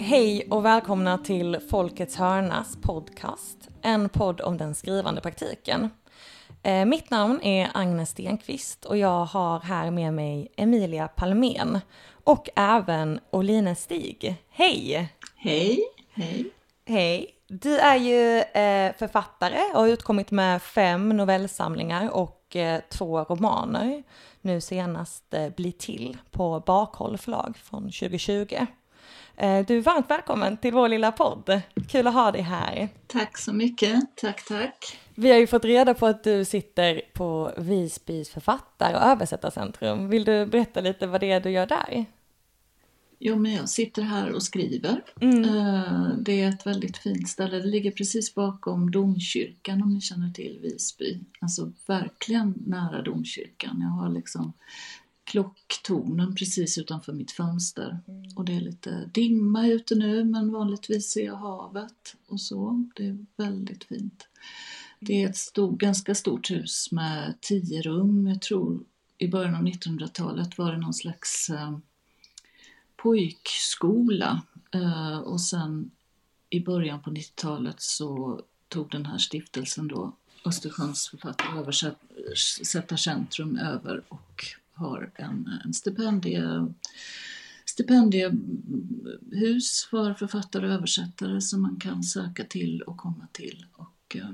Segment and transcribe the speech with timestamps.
[0.00, 5.90] hej och välkomna till Folkets hörnas podcast, en podd om den skrivande praktiken.
[6.62, 11.80] Eh, mitt namn är Agnes Stenqvist och jag har här med mig Emilia Palmén
[12.24, 14.36] och även Oline Stig.
[14.50, 15.12] Hej!
[15.36, 15.78] Hej,
[16.12, 16.50] hej.
[16.86, 17.34] Hej!
[17.48, 24.02] Du är ju eh, författare och har utkommit med fem novellsamlingar och eh, två romaner.
[24.40, 28.66] Nu senast Bli till på Bakhåll förlag från 2020.
[29.40, 31.60] Eh, du är varmt välkommen till vår lilla podd.
[31.88, 32.88] Kul att ha dig här.
[33.06, 34.00] Tack så mycket.
[34.16, 34.98] Tack, tack.
[35.14, 40.08] Vi har ju fått reda på att du sitter på Visbys författar och översättarcentrum.
[40.08, 42.04] Vill du berätta lite vad det är du gör där?
[43.20, 45.02] Jo, men jag sitter här och skriver.
[45.20, 45.44] Mm.
[45.44, 47.56] Eh, Det är ett väldigt fint ställe.
[47.56, 51.18] Det ligger precis bakom domkyrkan om ni känner till Visby.
[51.40, 53.80] Alltså verkligen nära domkyrkan.
[53.80, 54.52] Jag har liksom
[55.28, 57.98] klocktornen precis utanför mitt fönster.
[58.36, 62.84] Och det är lite dimma ute nu men vanligtvis ser jag havet och så.
[62.96, 64.28] Det är väldigt fint.
[65.00, 68.26] Det är ett stor, ganska stort hus med tio rum.
[68.26, 68.84] Jag tror
[69.18, 71.78] i början av 1900-talet var det någon slags eh,
[72.96, 74.42] pojkskola
[74.74, 75.90] eh, och sen
[76.50, 84.44] i början på 90-talet så tog den här stiftelsen då Östersjöns författare översättarcentrum över och
[84.78, 86.66] har en, en stipendie,
[87.66, 93.66] stipendiehus för författare och översättare som man kan söka till och komma till.
[93.72, 94.30] Och, eh,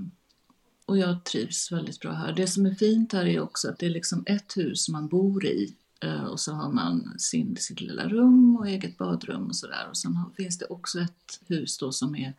[0.86, 2.32] och jag trivs väldigt bra här.
[2.32, 5.46] Det som är fint här är också att det är liksom ett hus man bor
[5.46, 9.86] i eh, och så har man sin, sitt lilla rum och eget badrum och sådär.
[9.90, 12.34] Och sen har, finns det också ett hus då som är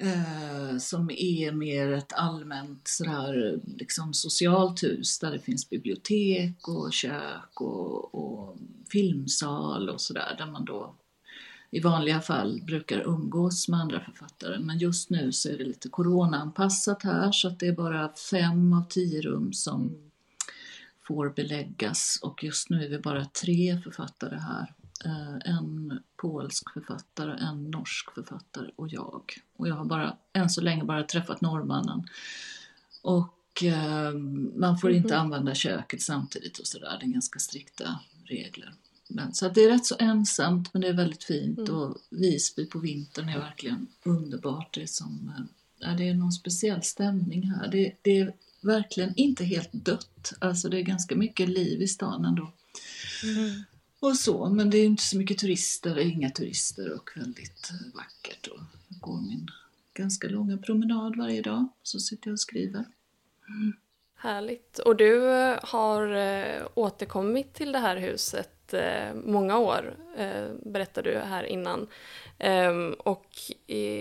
[0.00, 6.92] eh, som är mer ett allmänt sådär, liksom socialt hus där det finns bibliotek och
[6.92, 8.56] kök och, och
[8.92, 10.94] filmsal och sådär där man då
[11.70, 15.88] i vanliga fall brukar umgås med andra författare men just nu så är det lite
[15.88, 19.96] coronaanpassat här så att det är bara fem av tio rum som
[21.02, 24.74] får beläggas och just nu är vi bara tre författare här.
[25.04, 29.22] Eh, En polsk författare, en norsk författare och jag.
[29.56, 32.08] Och jag har bara, än så länge bara träffat norrmannen.
[33.02, 34.12] Och eh,
[34.56, 38.74] man får inte använda köket samtidigt och sådär, det är ganska strikta regler.
[39.08, 42.78] Men, så det är rätt så ensamt men det är väldigt fint och Visby på
[42.78, 44.74] vintern är verkligen underbart.
[44.74, 45.44] Det är, som, eh,
[45.78, 47.68] ja, det är någon speciell stämning här.
[47.68, 52.24] Det, det är verkligen inte helt dött, alltså det är ganska mycket liv i stan
[52.24, 52.52] ändå.
[54.00, 58.46] Och så, men det är inte så mycket turister, inga turister och väldigt eh, vackert.
[58.46, 59.48] Och jag går min
[59.94, 62.84] ganska långa promenad varje dag, så sitter jag och skriver.
[64.14, 64.78] Härligt.
[64.78, 68.56] Och du eh, har eh, återkommit till det här huset
[69.24, 69.96] många år,
[70.64, 71.86] berättade du här innan.
[72.38, 73.26] Ehm, och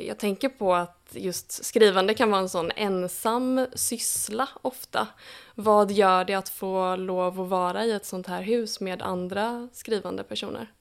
[0.07, 5.07] jag tänker på att just skrivande kan vara en sån ensam syssla ofta.
[5.55, 9.69] Vad gör det att få lov att vara i ett sånt här hus med andra
[9.73, 10.71] skrivande personer?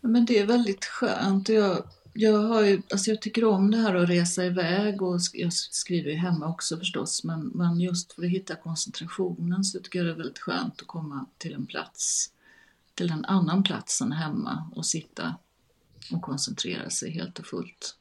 [0.00, 1.48] Men det är väldigt skönt.
[1.48, 5.36] Jag, jag, har ju, alltså jag tycker om det här att resa iväg och sk-
[5.36, 7.24] jag skriver ju hemma också förstås.
[7.24, 10.86] Men, men just för att hitta koncentrationen så tycker jag det är väldigt skönt att
[10.86, 12.32] komma till en plats,
[12.94, 15.34] till en annan plats än hemma och sitta
[16.12, 17.94] och koncentrera sig helt och fullt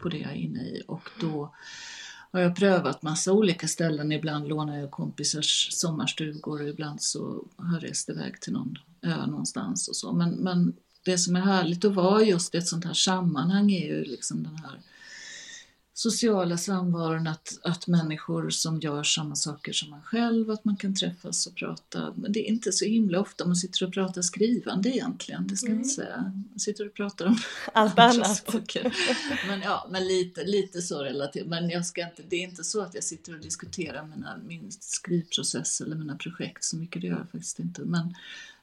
[0.00, 0.82] på det jag är inne i.
[0.88, 1.54] Och då
[2.32, 4.12] har jag prövat massa olika ställen.
[4.12, 9.26] Ibland lånar jag kompisars sommarstugor och ibland så har jag rest iväg till någon ö
[9.26, 10.12] någonstans och så.
[10.12, 13.86] Men, men det som är härligt att vara just i ett sånt här sammanhang är
[13.86, 14.80] ju liksom den här
[15.98, 20.94] sociala samvaron, att, att människor som gör samma saker som man själv, att man kan
[20.94, 22.12] träffas och prata.
[22.16, 25.66] Men det är inte så himla ofta man sitter och pratar skrivande egentligen, det ska
[25.66, 26.32] jag inte säga.
[26.50, 27.38] Man sitter och pratar om
[27.72, 28.50] Allt andra annat.
[28.52, 28.94] saker.
[29.48, 31.46] Men ja, men lite, lite så relativt.
[31.46, 34.72] Men jag ska inte, det är inte så att jag sitter och diskuterar mina, min
[34.80, 37.82] skrivprocess eller mina projekt så mycket, det gör jag faktiskt inte.
[37.82, 38.14] Men,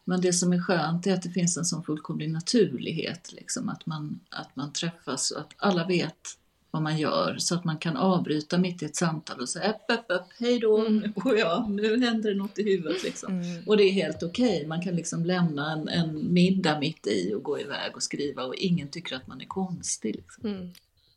[0.04, 3.86] men det som är skönt är att det finns en sån fullkomlig naturlighet, liksom, att,
[3.86, 6.38] man, att man träffas och att alla vet
[6.74, 10.00] vad man gör så att man kan avbryta mitt i ett samtal och säga upp,
[10.00, 13.44] upp, upp, hej då, nu går jag, nu händer det något i huvudet liksom.
[13.68, 17.44] Och det är helt okej, man kan liksom lämna en, en middag mitt i och
[17.44, 20.16] gå iväg och skriva och ingen tycker att man är konstig.
[20.16, 20.50] Liksom.
[20.50, 20.70] Mm.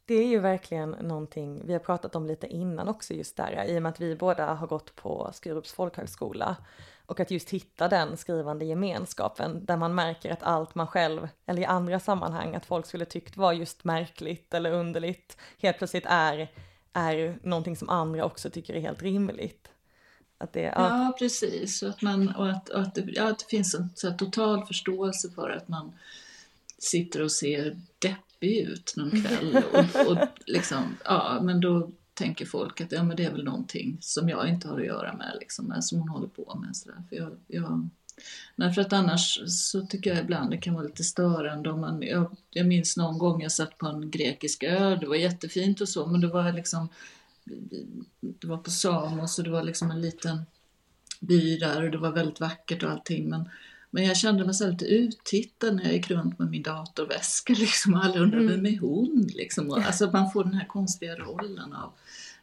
[0.06, 3.79] Det är ju verkligen någonting vi har pratat om lite innan också just där, i
[3.79, 6.56] och med att vi båda har gått på Skurups folkhögskola.
[7.06, 11.62] Och att just hitta den skrivande gemenskapen där man märker att allt man själv, eller
[11.62, 16.50] i andra sammanhang, att folk skulle tyckt var just märkligt eller underligt, helt plötsligt är,
[16.93, 19.69] är någonting som andra också tycker är helt rimligt.
[20.38, 20.73] Att det, ja.
[20.75, 21.82] ja, precis.
[21.82, 24.67] Och att, man, och att, och att, det, ja, att det finns en så total
[24.67, 25.93] förståelse för att man
[26.79, 29.62] sitter och ser deppig ut någon kväll.
[29.73, 33.98] Och, och liksom, ja, men då tänker folk att ja, men det är väl någonting
[34.00, 36.76] som jag inte har att göra med, liksom, som hon håller på med.
[36.76, 37.88] Så För jag, jag,
[38.56, 41.70] nej, för att annars så tycker jag ibland det kan vara lite störande.
[41.70, 45.16] Om man, jag, jag minns någon gång jag satt på en grekisk ö, det var
[45.16, 46.88] jättefint och så, men det var liksom
[48.20, 50.42] det var på Samos och det var liksom en liten
[51.20, 53.28] by där och det var väldigt vackert och allting.
[53.28, 53.48] Men,
[53.96, 57.94] men jag kände mig så lite uttittad när jag gick runt med min datorväska liksom,
[57.94, 58.56] och alla undrade mm.
[58.56, 59.31] vem är hon?
[59.34, 59.70] Liksom.
[59.70, 61.93] Och, alltså man får den här konstiga rollen av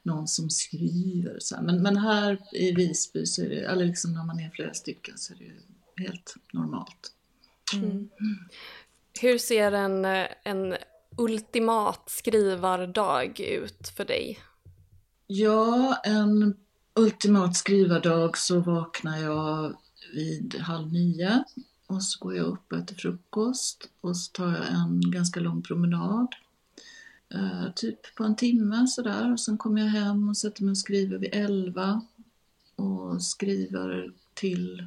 [0.04, 1.38] någon som skriver.
[1.40, 4.74] Så men, men här i Visby, så är det, eller liksom när man är flera
[4.74, 5.60] stycken, så är det ju
[6.08, 7.12] helt normalt.
[7.74, 7.90] Mm.
[7.90, 8.10] Mm.
[9.22, 10.06] Hur ser en,
[10.44, 10.76] en
[11.18, 14.40] ultimat skrivardag ut för dig?
[15.28, 16.56] Ja, en
[16.96, 19.78] ultimat skrivardag så vaknar jag
[20.14, 21.44] vid halv nio
[21.88, 25.62] och så går jag upp och äter frukost och så tar jag en ganska lång
[25.62, 26.28] promenad.
[27.30, 30.78] Eh, typ på en timme sådär och sen kommer jag hem och sätter mig och
[30.78, 32.02] skriver vid elva
[32.76, 34.86] och skriver till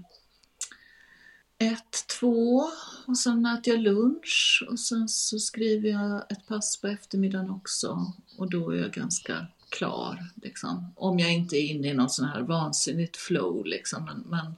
[1.59, 2.65] ett, två
[3.07, 8.13] och sen äter jag lunch och sen så skriver jag ett pass på eftermiddagen också
[8.39, 10.31] och då är jag ganska klar.
[10.35, 10.93] Liksom.
[10.97, 13.67] Om jag inte är inne i någon sån här vansinnigt flow.
[13.67, 14.05] Liksom.
[14.05, 14.55] Men, men,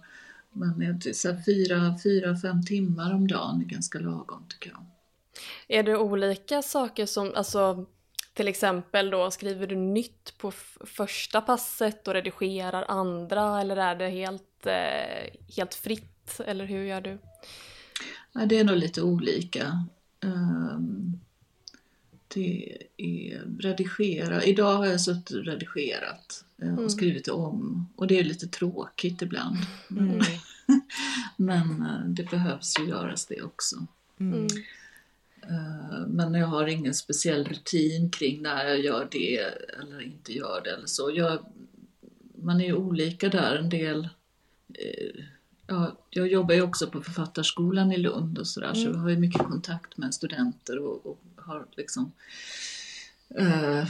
[0.53, 4.87] men så fyra, fyra, fem timmar om dagen är ganska lagom tycker jag.
[5.69, 7.87] Är det olika saker som, alltså
[8.35, 10.51] till exempel då skriver du nytt på
[10.81, 17.01] första passet och redigerar andra eller är det helt, eh, helt fritt eller hur gör
[17.01, 17.19] du?
[18.33, 19.87] Ja, det är nog lite olika.
[20.25, 21.21] Um,
[22.29, 24.45] det är redigera.
[24.45, 26.91] Idag har jag suttit och redigerat eh, och mm.
[26.91, 29.57] skrivit om och det är lite tråkigt ibland.
[29.91, 30.21] Mm.
[31.37, 33.87] Men eh, det behövs ju göras det också.
[34.21, 34.47] Mm.
[35.43, 39.39] Eh, men jag har ingen speciell rutin kring när jag gör det
[39.81, 41.11] eller inte gör det eller så.
[41.15, 41.45] Jag,
[42.35, 43.57] man är ju olika där.
[43.57, 44.09] En del
[45.69, 48.85] ja, jag jobbar ju också på Författarskolan i Lund och sådär mm.
[48.85, 52.13] så jag har ju mycket kontakt med studenter och, och har liksom
[53.35, 53.85] eh,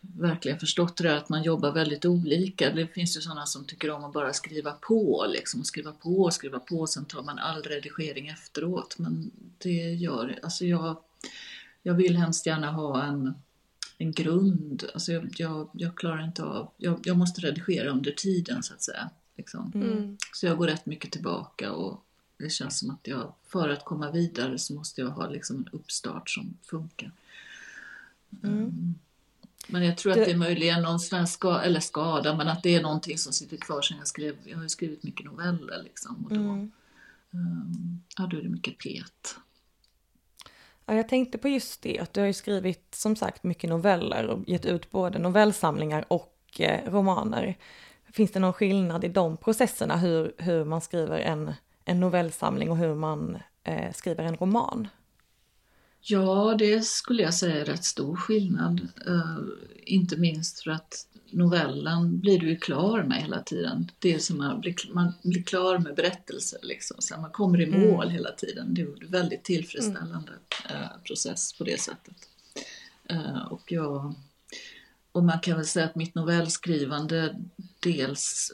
[0.00, 2.70] verkligen förstått det att man jobbar väldigt olika.
[2.70, 6.34] Det finns ju sådana som tycker om att bara skriva på, liksom, skriva på och
[6.34, 8.98] skriva på, sen tar man all redigering efteråt.
[8.98, 10.96] Men det gör, alltså jag,
[11.82, 13.34] jag vill hemskt gärna ha en,
[13.98, 18.62] en grund, alltså jag, jag, jag klarar inte av, jag, jag, måste redigera under tiden
[18.62, 19.10] så att säga.
[19.36, 19.72] Liksom.
[19.74, 20.16] Mm.
[20.32, 22.04] Så jag går rätt mycket tillbaka och
[22.38, 25.68] det känns som att jag, för att komma vidare så måste jag ha liksom en
[25.72, 27.12] uppstart som funkar.
[28.42, 28.94] Mm.
[29.66, 32.74] Men jag tror att det är möjligen någon slags skada, eller skada, men att det
[32.74, 34.36] är någonting som sitter kvar sen jag skrev.
[34.44, 36.72] Jag har ju skrivit mycket noveller liksom och då, mm.
[37.30, 39.36] um, ja, då är det mycket pet.
[40.86, 44.26] Ja, jag tänkte på just det, att du har ju skrivit som sagt mycket noveller
[44.26, 47.58] och gett ut både novellsamlingar och eh, romaner.
[48.12, 51.52] Finns det någon skillnad i de processerna, hur, hur man skriver en
[51.88, 54.88] en novellsamling och hur man eh, skriver en roman?
[56.08, 58.88] Ja, det skulle jag säga är rätt stor skillnad.
[59.08, 59.38] Uh,
[59.84, 63.90] inte minst för att novellen blir du ju klar med hela tiden.
[63.98, 66.96] Det är som man blir, man blir klar med berättelser liksom.
[67.00, 67.80] Så man kommer i mm.
[67.80, 68.14] mål mm.
[68.14, 68.74] hela tiden.
[68.74, 70.32] Det är en väldigt tillfredsställande
[70.68, 70.82] mm.
[70.82, 72.16] uh, process på det sättet.
[73.12, 74.14] Uh, och, jag,
[75.12, 77.36] och man kan väl säga att mitt novellskrivande
[77.80, 78.52] dels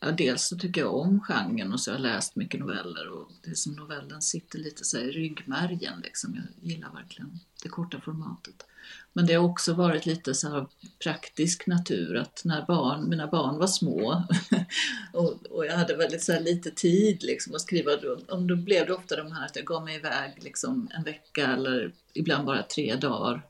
[0.00, 3.30] Ja, dels så tycker jag om genren och så har jag läst mycket noveller och
[3.42, 6.34] det är som novellen sitter lite så i ryggmärgen liksom.
[6.34, 8.66] Jag gillar verkligen det korta formatet.
[9.12, 10.66] Men det har också varit lite så här
[10.98, 14.24] praktisk natur att när barn, mina barn var små
[15.12, 18.92] och, och jag hade väldigt så lite tid liksom att skriva, då, då blev det
[18.92, 22.94] ofta de här att jag gav mig iväg liksom en vecka eller ibland bara tre
[22.94, 23.42] dagar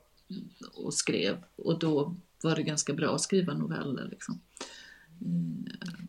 [0.74, 4.40] och skrev och då var det ganska bra att skriva noveller liksom.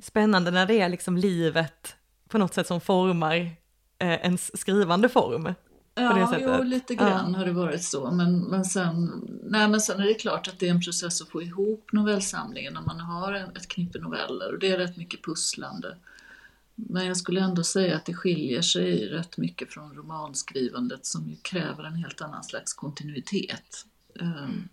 [0.02, 1.96] Spännande när det är liksom livet
[2.28, 3.36] på något sätt som formar
[4.00, 5.54] eh, ens skrivande form.
[5.96, 7.38] Ja, jo, lite grann ja.
[7.38, 8.12] har det varit så.
[8.12, 11.30] Men, men, sen, nej, men sen är det klart att det är en process att
[11.30, 15.98] få ihop novellsamlingen när man har ett knippe noveller och det är rätt mycket pusslande.
[16.76, 21.36] Men jag skulle ändå säga att det skiljer sig rätt mycket från romanskrivandet som ju
[21.36, 23.86] kräver en helt annan slags kontinuitet.
[24.20, 24.70] Um,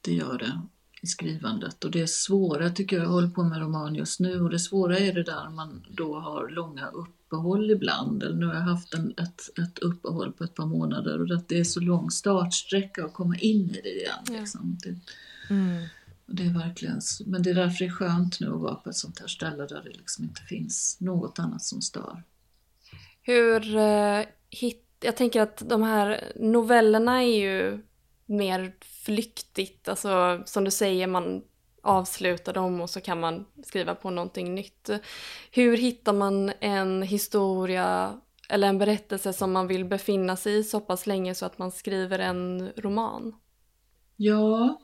[0.00, 0.60] det gör det
[1.02, 1.84] i skrivandet.
[1.84, 4.98] Och det svåra tycker jag, jag håller på med roman just nu, och det svåra
[4.98, 8.22] är det där man då har långa uppehåll ibland.
[8.22, 11.58] Eller nu har jag haft en, ett, ett uppehåll på ett par månader och det
[11.58, 14.14] är så lång startsträcka att komma in i det igen.
[14.26, 14.40] Ja.
[14.40, 14.78] Liksom.
[14.82, 14.96] Det,
[15.54, 15.84] mm.
[16.26, 18.96] det är verkligen, men det är därför det är skönt nu att vara på ett
[18.96, 22.22] sånt här ställe där det liksom inte finns något annat som stör.
[23.22, 27.82] Hur eh, hit, jag tänker att de här novellerna är ju
[28.26, 28.74] mer
[29.08, 31.42] flyktigt, alltså som du säger, man
[31.82, 34.90] avslutar dem och så kan man skriva på någonting nytt.
[35.50, 40.80] Hur hittar man en historia eller en berättelse som man vill befinna sig i så
[40.80, 43.34] pass länge så att man skriver en roman?
[44.16, 44.80] Ja,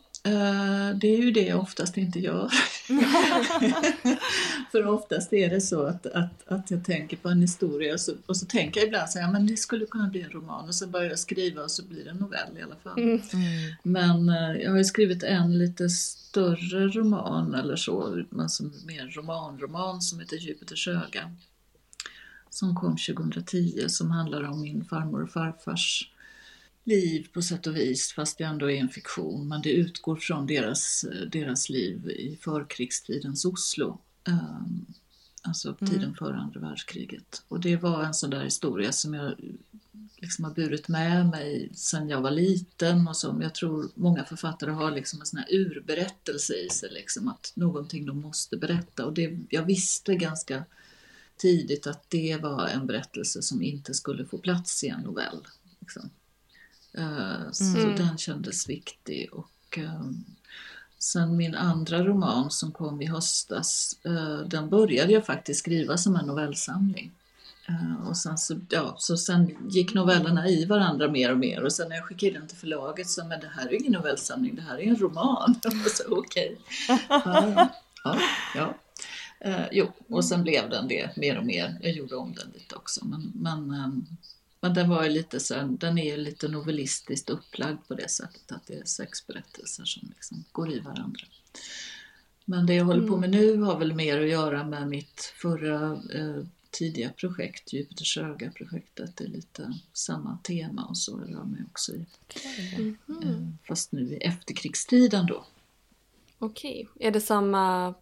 [0.95, 2.51] det är ju det jag oftast inte gör.
[4.73, 8.13] För oftast är det så att, att, att jag tänker på en historia och så,
[8.27, 10.75] och så tänker jag ibland så här, men det skulle kunna bli en roman och
[10.75, 12.99] så börjar jag skriva och så blir det en novell i alla fall.
[12.99, 13.21] Mm.
[13.83, 20.03] Men eh, jag har ju skrivit en lite större roman eller så, alltså mer romanroman
[20.03, 21.35] som heter Jupiters öga.
[22.51, 26.11] Som kom 2010 som handlar om min farmor och farfars
[26.85, 29.49] liv på sätt och vis, fast det ändå är en fiktion.
[29.49, 34.01] Men det utgår från deras, deras liv i förkrigstidens Oslo.
[34.29, 34.87] Um,
[35.43, 35.93] alltså mm.
[35.93, 37.43] tiden före andra världskriget.
[37.49, 39.35] Och det var en sån där historia som jag
[40.17, 44.71] liksom har burit med mig sedan jag var liten och som jag tror många författare
[44.71, 49.07] har liksom en sån här urberättelse i sig, liksom att någonting de måste berätta.
[49.07, 50.65] Och det, jag visste ganska
[51.37, 55.47] tidigt att det var en berättelse som inte skulle få plats i en novell.
[55.81, 56.11] Liksom.
[56.99, 57.97] Eh, så mm.
[57.97, 59.29] den kändes viktig.
[59.33, 60.25] Och ehm,
[60.99, 66.17] sen min andra roman som kom i höstas, eh, den började jag faktiskt skriva som
[66.17, 67.13] en novellsamling.
[67.71, 71.73] Uh, och sen så, ja, så sen gick novellerna i varandra mer och mer och
[71.73, 74.63] sen när jag skickade den till förlaget så men det här är ingen novellsamling, det
[74.63, 75.61] här är en roman.
[76.09, 76.59] okej.
[76.91, 77.67] Uh,
[78.05, 78.19] ja,
[78.55, 78.75] ja.
[79.47, 81.79] Uh, jo, och sen blev den det mer och mer.
[81.83, 84.07] Jag gjorde om den lite också men, men um,
[84.65, 88.53] men den var ju lite så, den är ju lite novellistiskt upplagd på det sättet
[88.53, 91.27] att det är sex berättelser som liksom går i varandra.
[92.45, 93.41] Men det jag håller på med mm.
[93.41, 99.17] nu har väl mer att göra med mitt förra eh, tidiga projekt, Jupiters öga-projektet.
[99.17, 102.07] Det är lite samma tema och så rör mig också i.
[102.75, 103.53] Mm -hmm.
[103.69, 105.45] Fast nu i efterkrigstiden då.
[106.39, 107.95] Okej, är det samma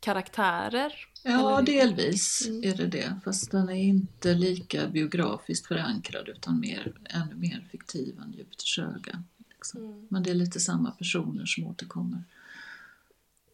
[0.00, 1.06] karaktärer?
[1.22, 1.66] Ja, eller?
[1.66, 2.70] delvis mm.
[2.70, 3.20] är det det.
[3.24, 9.22] Fast den är inte lika biografiskt förankrad utan mer, ännu mer fiktiv än Jupiters öga.
[9.48, 9.84] Liksom.
[9.84, 10.06] Mm.
[10.10, 12.24] Men det är lite samma personer som återkommer.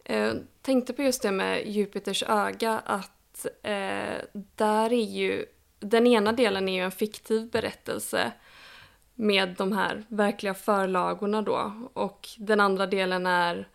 [0.05, 5.47] Jag tänkte på just det med Jupiters öga att eh, där är ju
[5.81, 8.33] den ena delen är ju en fiktiv berättelse
[9.15, 13.69] med de här verkliga förlagorna då och den andra delen är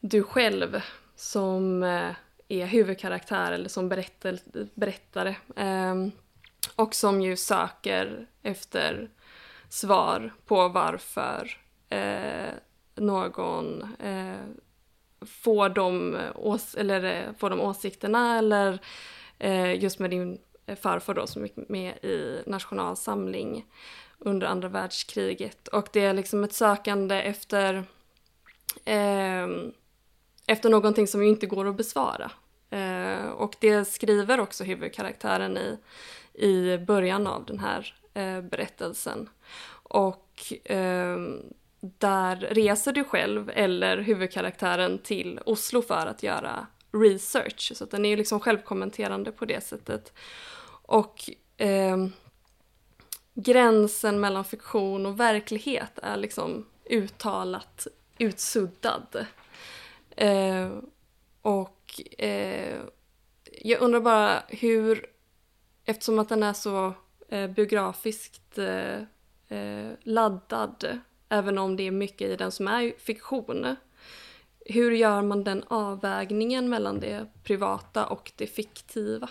[0.00, 0.80] du själv
[1.16, 2.14] som eh,
[2.48, 4.40] är huvudkaraktär eller som berättel,
[4.74, 5.36] berättare.
[5.56, 6.10] Ehm,
[6.76, 9.10] och som ju söker efter
[9.68, 12.50] svar på varför eh,
[12.94, 14.46] någon eh,
[15.26, 18.78] får, de ås eller, får de åsikterna eller
[19.76, 20.38] just med din
[20.82, 23.64] farfar då som gick med i Nationalsamling
[24.18, 25.68] under andra världskriget.
[25.68, 27.84] Och det är liksom ett sökande efter
[28.84, 29.46] eh,
[30.46, 32.30] efter någonting som inte går att besvara.
[32.70, 35.78] Eh, och det skriver också huvudkaraktären i,
[36.46, 39.28] i början av den här eh, berättelsen.
[39.82, 41.16] Och eh,
[41.80, 47.72] där reser du själv eller huvudkaraktären till Oslo för att göra research.
[47.74, 50.12] Så den är ju liksom självkommenterande på det sättet.
[50.82, 52.06] Och eh,
[53.34, 57.86] gränsen mellan fiktion och verklighet är liksom uttalat
[58.18, 59.26] utsuddad.
[60.16, 60.70] Eh,
[61.42, 62.80] och eh,
[63.62, 65.06] jag undrar bara hur,
[65.84, 66.94] eftersom att den är så
[67.28, 68.96] eh, biografiskt eh,
[69.58, 73.76] eh, laddad, även om det är mycket i den som är fiktion,
[74.60, 79.28] hur gör man den avvägningen mellan det privata och det fiktiva?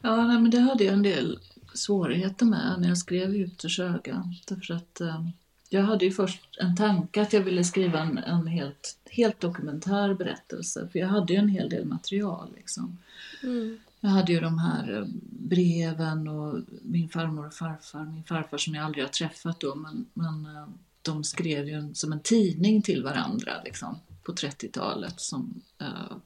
[0.00, 1.38] Ja, nej, men det hade jag en del
[1.74, 4.24] svårigheter med när jag skrev Djupters öga.
[4.48, 5.28] Därför att eh,
[5.68, 10.14] jag hade ju först en tanke att jag ville skriva en, en helt, helt dokumentär
[10.14, 12.52] berättelse, för jag hade ju en hel del material.
[12.56, 12.98] Liksom.
[13.42, 13.78] Mm.
[14.00, 18.74] Jag hade ju de här eh, breven och min farmor och farfar, min farfar som
[18.74, 20.68] jag aldrig har träffat då, men, men eh,
[21.02, 25.20] de skrev ju som en tidning till varandra liksom, på 30-talet.
[25.20, 26.16] Som, uh,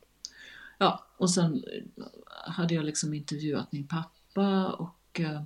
[0.79, 1.65] ja, och sen
[2.29, 5.43] hade jag liksom intervjuat min pappa och uh,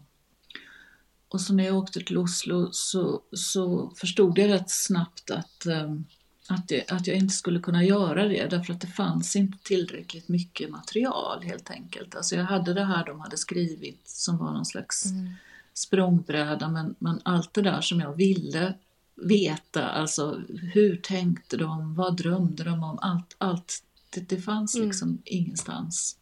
[1.28, 6.04] och så när jag åkte till Oslo så, så förstod jag rätt snabbt att, um,
[6.49, 10.28] att, det, att jag inte skulle kunna göra det därför att det fanns inte tillräckligt
[10.28, 12.14] mycket material helt enkelt.
[12.14, 15.33] Alltså jag hade det här de hade skrivit som var någon slags mm.
[15.75, 18.75] språngbräda men, men allt det där som jag ville
[19.16, 20.42] veta, alltså
[20.75, 24.88] hur tänkte de, vad drömde de om, allt, allt det, det fanns mm.
[24.88, 25.23] liksom mm.
[25.25, 26.18] ingenstans.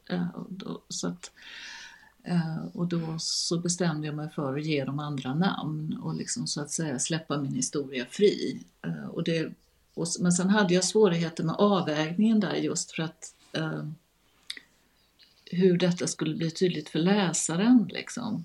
[0.49, 1.31] Då, så att,
[2.25, 6.47] Eh, och då så bestämde jag mig för att ge dem andra namn och liksom
[6.47, 8.61] så att säga släppa min historia fri.
[8.83, 9.53] Eh, och det,
[9.95, 13.87] och, men sen hade jag svårigheter med avvägningen där just för att eh,
[15.45, 17.91] hur detta skulle bli tydligt för läsaren.
[17.93, 18.45] Liksom.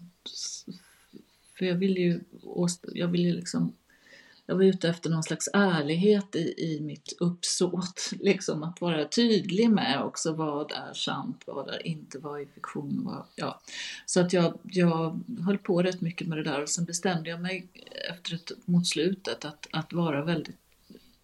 [1.57, 2.21] För jag ville ju,
[2.93, 3.74] jag ville liksom
[4.50, 8.12] jag var ute efter någon slags ärlighet i, i mitt uppsåt.
[8.20, 13.01] Liksom att vara tydlig med också vad är sant, vad är inte, vad är fiktion.
[13.06, 13.62] Vad, ja.
[14.06, 17.41] Så att jag, jag höll på rätt mycket med det där och sen bestämde jag
[17.41, 17.68] mig
[18.10, 20.58] efter ett, mot slutet att, att vara väldigt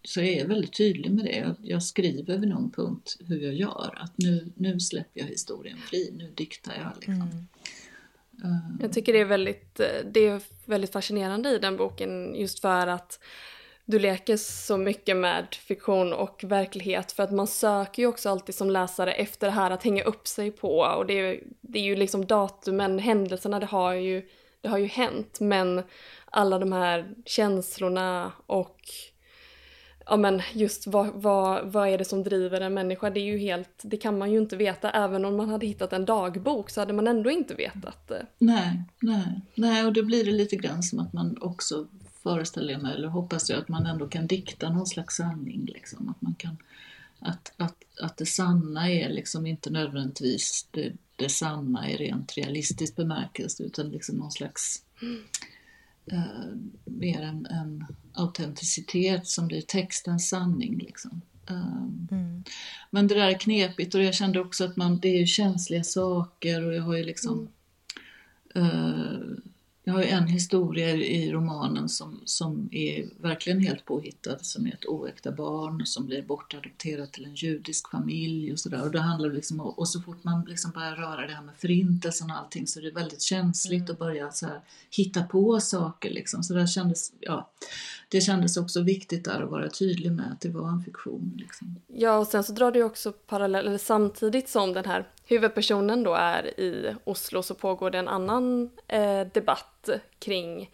[0.03, 1.55] så jag är väldigt tydlig med det.
[1.61, 3.97] Jag skriver vid någon punkt hur jag gör.
[4.01, 6.91] Att nu, nu släpper jag historien fri, nu diktar jag.
[6.95, 7.13] Liksom.
[7.13, 7.47] Mm.
[8.43, 8.79] Mm.
[8.81, 12.87] Jag tycker det är väldigt, eh, det är väldigt fascinerande i den boken just för
[12.87, 13.19] att
[13.85, 17.11] du leker så mycket med fiktion och verklighet.
[17.11, 20.27] För att man söker ju också alltid som läsare efter det här att hänga upp
[20.27, 20.79] sig på.
[20.79, 24.29] Och det är, det är ju liksom datumen, händelserna, det har ju,
[24.61, 25.39] det har ju hänt.
[25.39, 25.83] Men
[26.25, 28.79] alla de här känslorna och
[30.05, 33.09] ja men just vad, vad, vad är det som driver en människa?
[33.09, 34.91] Det är ju helt, det kan man ju inte veta.
[34.91, 38.25] Även om man hade hittat en dagbok så hade man ändå inte vetat det.
[38.37, 41.87] Nej, nej, nej och då blir det lite grann som att man också
[42.23, 45.65] föreställer mig, eller hoppas jag, att man ändå kan dikta någon slags sanning.
[45.65, 46.09] Liksom.
[46.09, 46.57] Att, man kan,
[47.19, 52.95] att, att, att det sanna är liksom inte nödvändigtvis det, det sanna i rent realistisk
[52.95, 55.23] bemärkelse utan liksom någon slags mm
[56.11, 60.77] eh, mer en, en autenticitet som blir textens sanning.
[60.77, 61.21] Liksom.
[61.47, 62.43] Um, mm.
[62.89, 65.83] Men det där är knepigt och jag kände också att man, det är ju känsliga
[65.83, 67.47] saker och jag har ju liksom
[68.55, 68.67] mm.
[68.67, 69.37] uh,
[69.87, 74.73] jag har ju en historia i romanen som, som är verkligen helt påhittad, som är
[74.73, 78.83] ett oäkta barn som blir bortadopterat till en judisk familj och sådär.
[78.83, 82.31] Och, det handlar liksom, och så fort man liksom börjar röra det här med förintelsen
[82.31, 83.91] och allting så är det väldigt känsligt mm.
[83.91, 86.09] att börja så här, hitta på saker.
[86.09, 86.43] Liksom.
[86.43, 87.49] Så det kändes, ja,
[88.09, 91.33] det kändes också viktigt där att vara tydlig med att det var en fiktion.
[91.37, 91.75] Liksom.
[91.87, 96.03] Ja, och sen så drar det ju också parallell, eller samtidigt som den här huvudpersonen
[96.03, 99.74] då är i Oslo så pågår det en annan eh, debatt
[100.19, 100.71] kring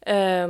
[0.00, 0.48] eh,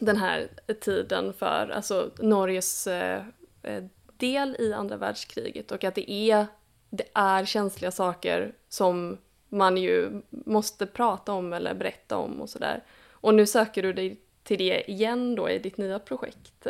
[0.00, 0.48] den här
[0.80, 3.22] tiden för alltså Norges eh,
[3.62, 3.84] eh,
[4.16, 6.46] del i andra världskriget och att det är,
[6.90, 12.84] det är känsliga saker som man ju måste prata om eller berätta om och sådär.
[13.10, 16.66] Och nu söker du dig till det igen då i ditt nya projekt.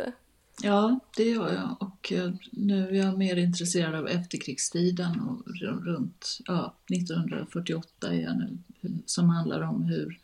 [0.61, 5.43] Ja, det gör jag och eh, nu är jag mer intresserad av efterkrigstiden och
[5.85, 8.57] runt ja, 1948 är jag nu,
[9.05, 10.19] som handlar om hur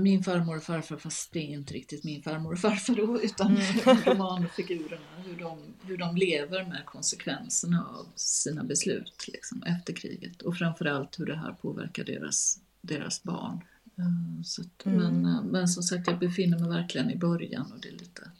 [0.00, 3.56] min farmor och farfar, fast det är inte riktigt min farmor och farfar då, utan
[3.56, 3.96] mm.
[4.06, 10.56] romanfigurerna, hur de, hur de lever med konsekvenserna av sina beslut liksom, efter kriget och
[10.56, 13.60] framförallt hur det här påverkar deras, deras barn.
[13.98, 15.22] Uh, så att, mm.
[15.22, 18.30] men, men som sagt, jag befinner mig verkligen i början och det är lite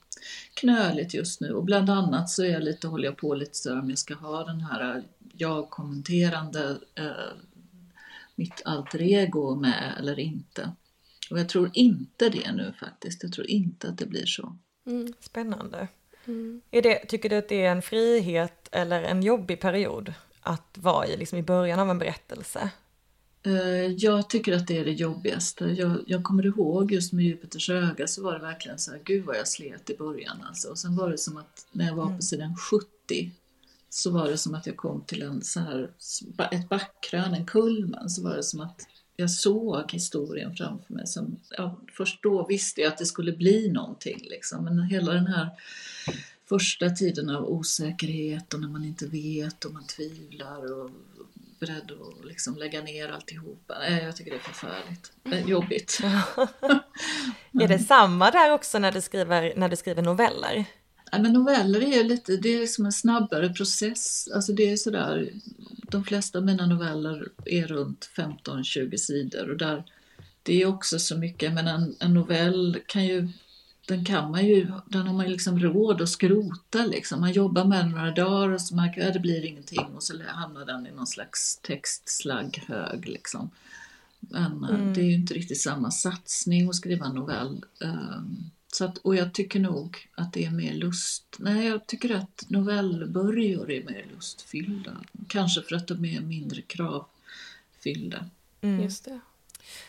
[0.55, 3.79] knöligt just nu och bland annat så är jag lite, håller jag på lite så
[3.79, 7.33] om jag ska ha den här eh, jag-kommenterande eh,
[8.35, 10.71] mitt alter ego med eller inte.
[11.31, 13.23] Och jag tror inte det nu faktiskt.
[13.23, 14.57] Jag tror inte att det blir så.
[14.87, 15.13] Mm.
[15.21, 15.89] Spännande.
[16.25, 16.61] Mm.
[16.71, 21.07] Är det, tycker du att det är en frihet eller en jobbig period att vara
[21.07, 22.71] i, liksom i början av en berättelse?
[23.43, 25.65] Eh, jag tycker att det är det jobbigaste.
[25.65, 29.25] Jag, jag kommer ihåg just med Jupiters öga så var det verkligen så här, gud
[29.25, 30.69] vad jag slet i början alltså.
[30.69, 32.23] Och sen var det som att när jag var på mm.
[32.23, 33.33] sidan 70
[33.89, 35.91] så var det som att jag kom till en så här,
[36.53, 38.87] ett backkrön, en kulmen, så var det som att
[39.21, 41.07] jag såg historien framför mig.
[41.07, 44.65] Som, ja, först då visste jag att det skulle bli någonting liksom.
[44.65, 45.49] Men hela den här
[46.49, 50.91] första tiden av osäkerhet och när man inte vet och man tvivlar och
[51.59, 53.79] beredd att liksom lägga ner alltihopa.
[53.79, 55.13] Nej, jag tycker det är förfärligt.
[55.23, 56.01] Det jobbigt.
[57.61, 60.65] är det samma där också när du skriver, när du skriver noveller?
[61.13, 64.29] Ja, men noveller är lite, det är som en snabbare process.
[64.35, 65.33] Alltså det är sådär,
[65.91, 69.85] de flesta av mina noveller är runt 15-20 sidor och där,
[70.43, 73.29] det är också så mycket, men en, en novell kan ju
[73.89, 77.21] den kan man ju, den har man ju liksom råd att skrota liksom.
[77.21, 80.03] Man jobbar med den några dagar och så märker man att det blir ingenting och
[80.03, 83.51] så hamnar den i någon slags textsladghög liksom.
[84.21, 84.95] Men mm.
[84.95, 87.65] det är ju inte riktigt samma satsning att skriva en novell.
[87.81, 91.37] Um, så att, och jag tycker nog att det är mer lust...
[91.39, 94.97] Nej, jag tycker att novellbörjor är mer lustfyllda.
[95.29, 98.25] Kanske för att de är mindre kravfyllda.
[98.61, 98.83] Mm.
[98.83, 99.21] Just det.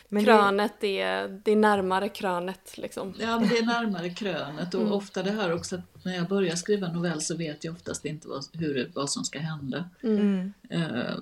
[0.08, 1.00] Men krönet det...
[1.00, 3.14] är, det är närmare krönet liksom.
[3.18, 4.92] Ja, men det är närmare krönet och mm.
[4.92, 8.28] ofta det här också att när jag börjar skriva novell så vet jag oftast inte
[8.28, 9.90] vad, hur, vad som ska hända.
[10.02, 10.52] Mm.
[10.74, 11.18] Uh,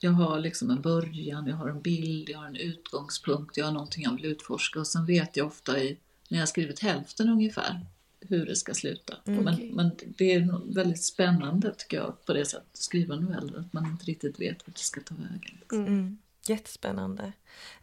[0.00, 3.72] jag har liksom en början, jag har en bild, jag har en utgångspunkt, jag har
[3.72, 5.96] någonting jag vill utforska och sen vet jag ofta i,
[6.30, 7.86] när jag skrivit hälften ungefär
[8.20, 9.14] hur det ska sluta.
[9.26, 9.44] Mm.
[9.44, 13.72] Men, men, det är väldigt spännande tycker jag på det sättet att skriva noveller, att
[13.72, 15.56] man inte riktigt vet vart det ska ta vägen.
[15.60, 15.86] Liksom.
[15.86, 16.18] Mm.
[16.46, 17.32] Jättespännande.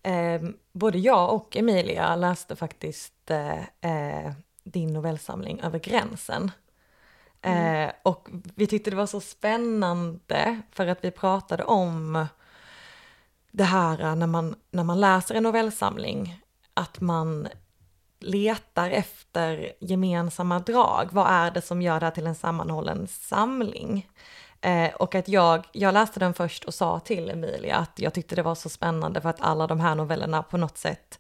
[0.04, 0.42] Eh,
[0.74, 6.52] både jag och Emilia läste faktiskt eh, eh din novellsamling Över gränsen.
[7.42, 7.90] Mm.
[7.90, 12.26] Eh, och vi tyckte det var så spännande för att vi pratade om
[13.52, 16.40] det här när man, när man läser en novellsamling,
[16.74, 17.48] att man
[18.24, 21.10] letar efter gemensamma drag.
[21.12, 24.10] Vad är det som gör det här till en sammanhållen samling?
[24.62, 28.36] Eh, och att jag, jag läste den först och sa till Emilia att jag tyckte
[28.36, 31.20] det var så spännande för att alla de här novellerna på något sätt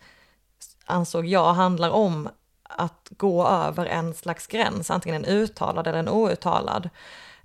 [0.85, 2.29] ansåg jag handlar om
[2.63, 6.89] att gå över en slags gräns, antingen en uttalad eller en outtalad.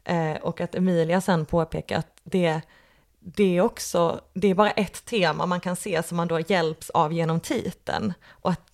[0.05, 2.61] Eh, och att Emilia sen påpekar att det,
[3.21, 6.91] det är också, det är bara ett tema man kan se som man då hjälps
[6.91, 8.13] av genom titeln.
[8.29, 8.68] Och att,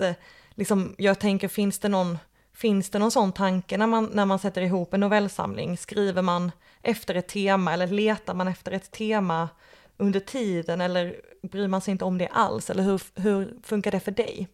[0.00, 0.22] att eh,
[0.54, 2.18] liksom, jag tänker, finns det någon
[2.58, 5.76] Finns det någon sån tanke när man, när man sätter ihop en novellsamling?
[5.76, 9.48] Skriver man efter ett tema eller letar man efter ett tema
[9.96, 12.70] under tiden eller bryr man sig inte om det alls?
[12.70, 14.48] Eller hur, hur funkar det för dig?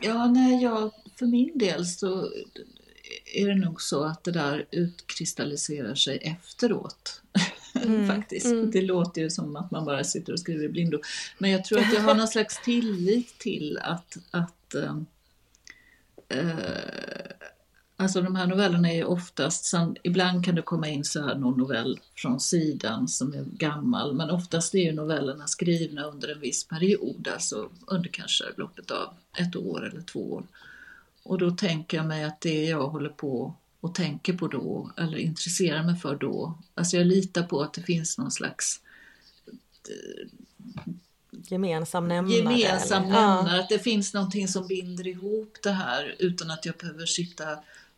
[0.00, 2.30] Ja, nej, jag, för min del så
[3.34, 7.22] är det nog så att det där utkristalliserar sig efteråt.
[7.84, 8.46] Mm, Faktiskt.
[8.46, 8.70] Mm.
[8.70, 11.00] Det låter ju som att man bara sitter och skriver i blindo.
[11.38, 14.96] Men jag tror att jag har någon slags tillit till att, att Eh,
[16.28, 17.20] eh,
[18.00, 21.58] Alltså de här novellerna är oftast, sen, ibland kan det komma in så här någon
[21.58, 26.68] novell från sidan som är gammal, men oftast är ju novellerna skrivna under en viss
[26.68, 30.44] period, alltså under kanske loppet av ett år eller två år.
[31.22, 35.18] Och då tänker jag mig att det jag håller på och tänker på då, eller
[35.18, 38.80] intresserar mig för då, alltså jag litar på att det finns någon slags
[39.88, 40.26] eh,
[41.30, 42.36] gemensam nämnare?
[42.36, 43.62] Gemensam nämnare, ja.
[43.62, 47.44] att det finns någonting som binder ihop det här utan att jag behöver sitta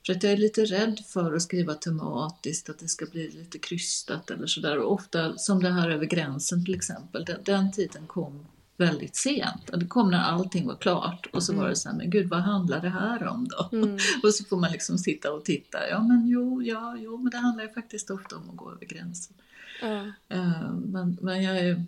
[0.07, 3.59] för att jag är lite rädd för att skriva tematiskt, att det ska bli lite
[3.59, 4.79] krystat eller sådär.
[4.79, 9.71] Och ofta, som det här över gränsen till exempel, den, den tiden kom väldigt sent.
[9.73, 11.63] Det kom när allting var klart och så mm.
[11.63, 13.77] var det så här, men gud vad handlar det här om då?
[13.77, 13.99] Mm.
[14.23, 17.39] och så får man liksom sitta och titta, ja men jo, ja, jo, men det
[17.39, 19.37] handlar ju faktiskt ofta om att gå över gränsen.
[19.83, 20.07] Mm.
[20.35, 21.87] Uh, men, men jag, är,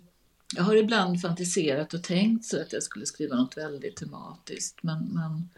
[0.55, 5.05] jag har ibland fantiserat och tänkt så att jag skulle skriva något väldigt tematiskt, men,
[5.05, 5.49] men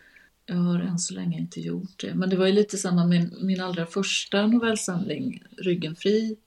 [0.46, 2.14] jag har än så länge inte gjort det.
[2.14, 6.38] Men det var ju lite samma med min allra första novellsamling, Ryggen fri,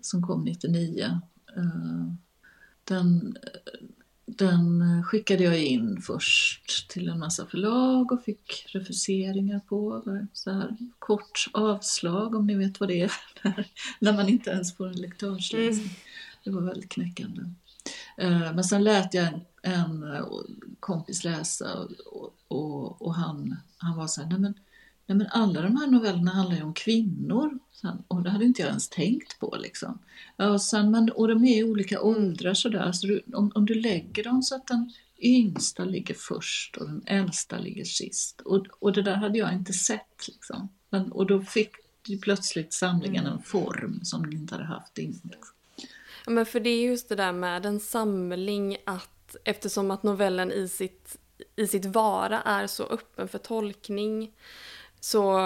[0.00, 1.20] som kom 99.
[1.56, 2.12] Eh,
[2.84, 3.36] den,
[4.26, 10.02] den skickade jag in först till en massa förlag och fick refuseringar på.
[10.32, 13.12] Så här, kort avslag om ni vet vad det är,
[13.98, 15.84] när man inte ens får en lektörsläsning.
[15.84, 15.96] Mm.
[16.44, 17.42] Det var väldigt knäckande.
[18.16, 20.26] Eh, men sen lät jag en, en eh,
[20.80, 24.54] kompis läsa och, och, och, han, han var så här, nej men,
[25.06, 27.58] nej men alla de här novellerna handlar ju om kvinnor.
[27.72, 29.98] Sen, och det hade inte jag ens tänkt på liksom.
[30.36, 33.74] Och, sen, men, och de är i olika åldrar sådär, så du, om, om du
[33.74, 38.40] lägger dem så att den yngsta ligger först och den äldsta ligger sist.
[38.40, 40.68] Och, och det där hade jag inte sett liksom.
[40.90, 41.70] Men, och då fick
[42.22, 45.20] plötsligt samlingen en form som den inte hade haft innan.
[45.22, 45.54] Liksom.
[46.26, 50.52] Ja, men för det är just det där med en samling att eftersom att novellen
[50.52, 51.16] i sitt,
[51.56, 54.32] i sitt vara är så öppen för tolkning
[55.00, 55.38] så,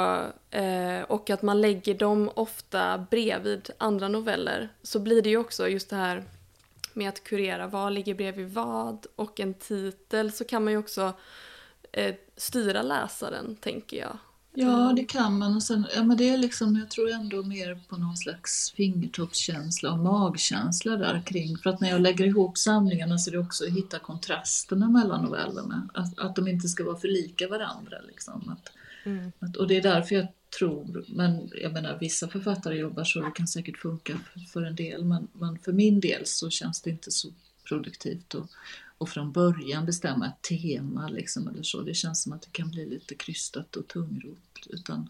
[0.50, 5.68] eh, och att man lägger dem ofta bredvid andra noveller så blir det ju också
[5.68, 6.24] just det här
[6.92, 11.12] med att kurera vad ligger bredvid vad och en titel så kan man ju också
[11.92, 14.18] eh, styra läsaren, tänker jag.
[14.58, 15.56] Ja, det kan man.
[15.56, 19.92] Och sen, ja, men det är liksom, jag tror ändå mer på någon slags fingertoppskänsla
[19.92, 21.58] och magkänsla där kring.
[21.58, 25.24] För att när jag lägger ihop samlingarna så är det också att hitta kontrasterna mellan
[25.24, 25.88] novellerna.
[25.94, 27.96] Att, att de inte ska vara för lika varandra.
[28.08, 28.48] Liksom.
[28.48, 28.72] Att,
[29.04, 29.32] mm.
[29.38, 33.30] att, och det är därför jag tror, men jag menar vissa författare jobbar så, det
[33.30, 36.90] kan säkert funka för, för en del, men, men för min del så känns det
[36.90, 37.28] inte så
[37.68, 38.34] produktivt.
[38.34, 38.50] Och,
[38.98, 41.82] och från början bestämma ett tema liksom eller så.
[41.82, 44.66] Det känns som att det kan bli lite krystat och tungrot.
[44.66, 45.08] Utan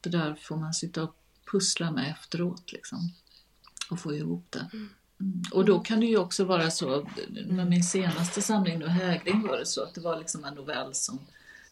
[0.00, 1.16] det där får man sitta och
[1.52, 3.12] pussla med efteråt liksom.
[3.90, 4.68] Och få ihop det.
[4.72, 4.88] Mm.
[5.20, 5.42] Mm.
[5.52, 7.08] Och då kan det ju också vara så,
[7.46, 10.94] med min senaste samling nu, Hägring, var det så att det var liksom en novell
[10.94, 11.18] som,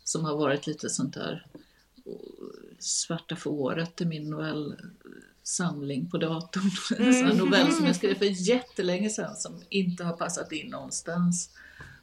[0.04, 1.46] som har varit lite sånt där
[2.78, 4.30] Svarta fåret är min
[5.46, 6.70] novellsamling på datorn.
[7.06, 7.30] Mm.
[7.30, 11.50] En novell som jag skrev för jättelänge sedan som inte har passat in någonstans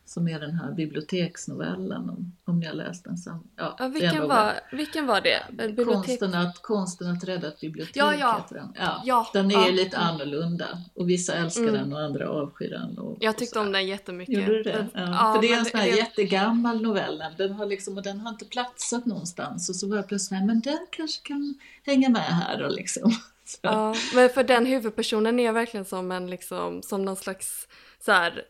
[0.06, 3.18] som är den här biblioteksnovellen om, om ni har läst den.
[3.18, 3.40] Sen.
[3.56, 5.40] Ja, ja, vilken, var, vilken var det?
[5.52, 5.94] Bibliotek...
[5.94, 8.38] Konsten, att, konsten att rädda ett bibliotek ja, ja.
[8.38, 8.74] heter den.
[8.76, 9.72] Ja, ja, den är ja.
[9.72, 11.74] lite annorlunda och vissa älskar mm.
[11.74, 12.98] den och andra avskyr den.
[12.98, 14.36] Och, jag tyckte om den jättemycket.
[14.36, 14.88] Gjorde du det?
[14.94, 15.34] Ja.
[15.36, 15.98] För det är en sån här det...
[15.98, 17.24] jättegammal novell.
[17.38, 20.62] Den har, liksom, och den har inte platsat någonstans och så var jag plötsligt men
[20.62, 23.14] den kanske kan hänga med här då liksom.
[23.62, 24.12] Alltså.
[24.12, 27.68] Ja, men för den huvudpersonen är verkligen som en liksom, som någon slags
[28.00, 28.46] så här,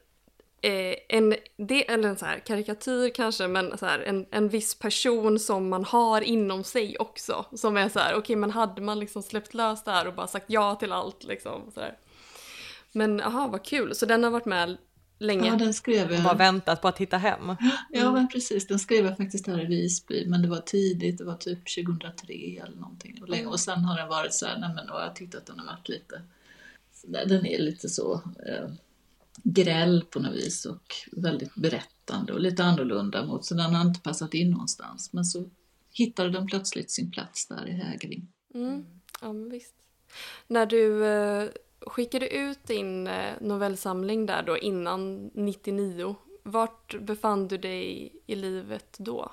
[0.61, 4.75] eh, en, det, eller en så här karikatyr kanske, men så här, en, en viss
[4.75, 7.45] person som man har inom sig också.
[7.53, 10.13] Som är så här, okej okay, men hade man liksom släppt lös det här och
[10.13, 11.71] bara sagt ja till allt liksom.
[11.73, 11.97] Så här.
[12.91, 14.77] Men aha, vad kul, så den har varit med
[15.19, 15.47] länge.
[15.47, 16.23] Ja, den skrev jag.
[16.23, 17.43] Bara väntat på att hitta hem.
[17.43, 17.55] Mm.
[17.89, 18.67] Ja, men precis.
[18.67, 22.33] Den skrev jag faktiskt här i Visby, men det var tidigt, det var typ 2003
[22.33, 23.21] eller någonting.
[23.21, 23.45] Och, länge.
[23.45, 25.65] och sen har den varit så här, nej men och jag tyckte att den har
[25.65, 26.21] varit lite,
[27.03, 28.13] den är lite så,
[28.45, 28.69] eh,
[29.43, 33.99] gräll på något vis och väldigt berättande och lite annorlunda mot, så den har inte
[33.99, 35.13] passat in någonstans.
[35.13, 35.49] Men så
[35.91, 38.27] hittade den plötsligt sin plats där i Hägring.
[38.53, 38.85] Mm.
[39.21, 39.75] Ja, men visst.
[40.47, 41.49] När du eh,
[41.87, 48.95] skickade ut din eh, novellsamling där då innan 99, vart befann du dig i livet
[48.99, 49.31] då?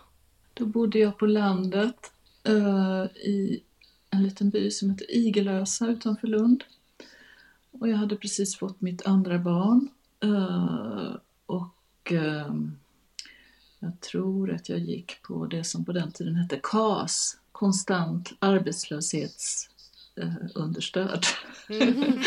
[0.55, 2.13] Då bodde jag på landet
[2.49, 3.63] uh, i
[4.11, 6.65] en liten by som heter Igelösa utanför Lund.
[7.71, 9.89] Och jag hade precis fått mitt andra barn.
[10.25, 12.55] Uh, och uh,
[13.79, 19.70] jag tror att jag gick på det som på den tiden hette KAS, konstant arbetslöshets
[20.17, 21.25] arbetslöshetsunderstöd.
[21.69, 22.23] Mm.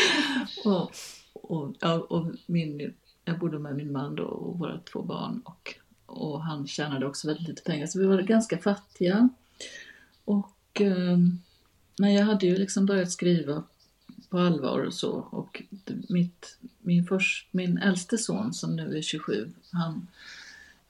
[0.64, 0.92] och,
[1.32, 2.94] och, och min,
[3.24, 5.74] jag bodde med min man då och våra två barn och,
[6.06, 9.28] och han tjänade också väldigt lite pengar så vi var ganska fattiga.
[10.24, 11.18] Och, uh,
[11.98, 13.62] men jag hade ju liksom börjat skriva
[14.28, 15.12] på allvar och så.
[15.12, 15.62] Och
[16.08, 20.06] mitt, min, först, min äldste son som nu är 27, han,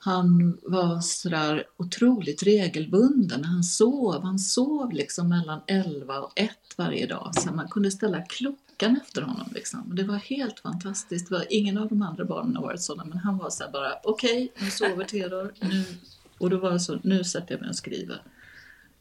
[0.04, 3.44] han var sådär otroligt regelbunden.
[3.44, 7.30] Han sov, han sov liksom mellan 11 och 1 varje dag.
[7.34, 9.48] Så man kunde ställa klockan efter honom.
[9.54, 9.94] Liksom.
[9.96, 11.30] Det var helt fantastiskt.
[11.30, 14.52] Var, ingen av de andra barnen har varit sådana, men han var så bara okej,
[14.54, 15.84] okay, nu sover Theodor, nu
[16.38, 18.22] och då var det så, nu sätter jag mig och skriver.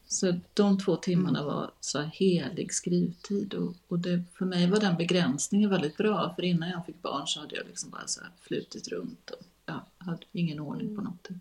[0.08, 1.54] Så de två timmarna mm.
[1.54, 6.42] var så helig skrivtid och, och det, för mig var den begränsningen väldigt bra för
[6.42, 10.26] innan jag fick barn så hade jag liksom bara så flutit runt och ja, hade
[10.32, 11.04] ingen ordning på mm.
[11.04, 11.40] någonting.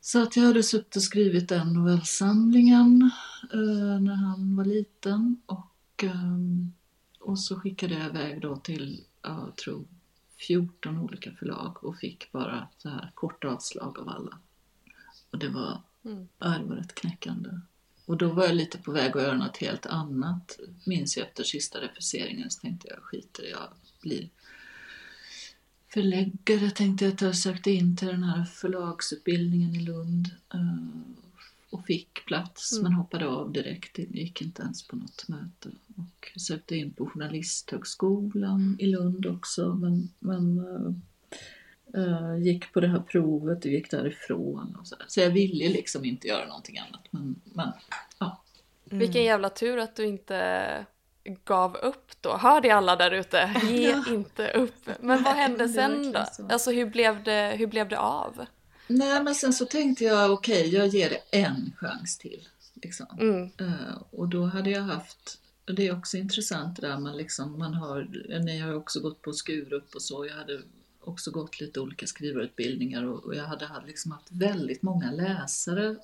[0.00, 3.10] Så att jag hade suttit och skrivit den novellsamlingen
[3.52, 6.38] eh, när han var liten och, eh,
[7.20, 9.84] och så skickade jag iväg då till, jag tror
[10.36, 14.38] 14 olika förlag och fick bara så här kort avslag av alla.
[15.30, 16.28] Och det var Mm.
[16.38, 17.50] Ja, det var rätt knäckande.
[18.04, 20.58] Och då var jag lite på väg att göra något helt annat.
[20.86, 23.68] Minns jag efter sista refuseringen så tänkte jag skiter jag
[24.00, 24.28] blir
[25.88, 31.20] förläggare tänkte jag att jag sökte in till den här förlagsutbildningen i Lund eh,
[31.70, 32.82] och fick plats mm.
[32.82, 38.76] men hoppade av direkt, gick inte ens på något möte och sökte in på Journalisthögskolan
[38.78, 40.64] i Lund också men, men
[41.96, 44.76] Uh, gick på det här provet och gick därifrån.
[44.80, 47.06] Och så, så jag ville liksom inte göra någonting annat.
[47.10, 47.72] Men, men
[48.18, 48.42] ja.
[48.90, 48.98] Mm.
[48.98, 50.86] Vilken jävla tur att du inte
[51.44, 52.36] gav upp då.
[52.36, 54.04] Hör det alla där ute, ge ja.
[54.08, 54.88] inte upp.
[55.00, 56.24] Men vad hände sen då?
[56.50, 58.46] Alltså hur blev, det, hur blev det av?
[58.86, 62.48] Nej men sen så tänkte jag okej, okay, jag ger det en chans till.
[62.82, 63.06] Liksom.
[63.20, 63.50] Mm.
[63.60, 65.38] Uh, och då hade jag haft
[65.74, 68.08] det är också intressant det där man liksom, man har,
[68.44, 70.60] ni har också gått på Skurup och så, jag hade
[71.00, 75.96] också gått lite olika skrivarutbildningar och, och jag hade, hade liksom haft väldigt många läsare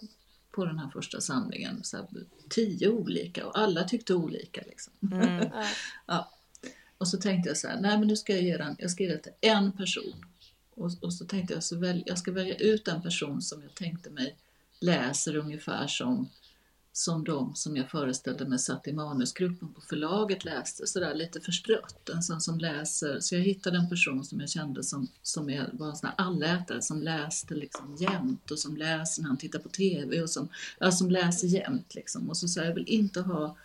[0.54, 1.84] på den här första samlingen.
[1.84, 2.06] Så här,
[2.48, 4.62] tio olika och alla tyckte olika.
[4.66, 4.92] Liksom.
[5.12, 5.48] Mm.
[6.06, 6.30] ja.
[6.98, 9.02] Och så tänkte jag så här, nej men nu ska jag ge den, jag ska
[9.02, 10.24] ge det till en person.
[10.74, 13.74] Och, och så tänkte jag, så väl, jag ska välja ut en person som jag
[13.74, 14.36] tänkte mig
[14.80, 16.28] läser ungefär som
[16.96, 22.08] som de som jag föreställde mig satt i manusgruppen på förlaget läste, sådär lite förstrött.
[22.08, 25.70] En sån som läser, så jag hittade en person som jag kände som, som är,
[25.72, 29.58] var en sån här allätare som läste liksom jämt och som läser när han tittar
[29.58, 31.94] på TV och som, ja, som läser jämt.
[31.94, 32.30] Liksom.
[32.30, 33.56] Och så sa jag, jag vill inte ha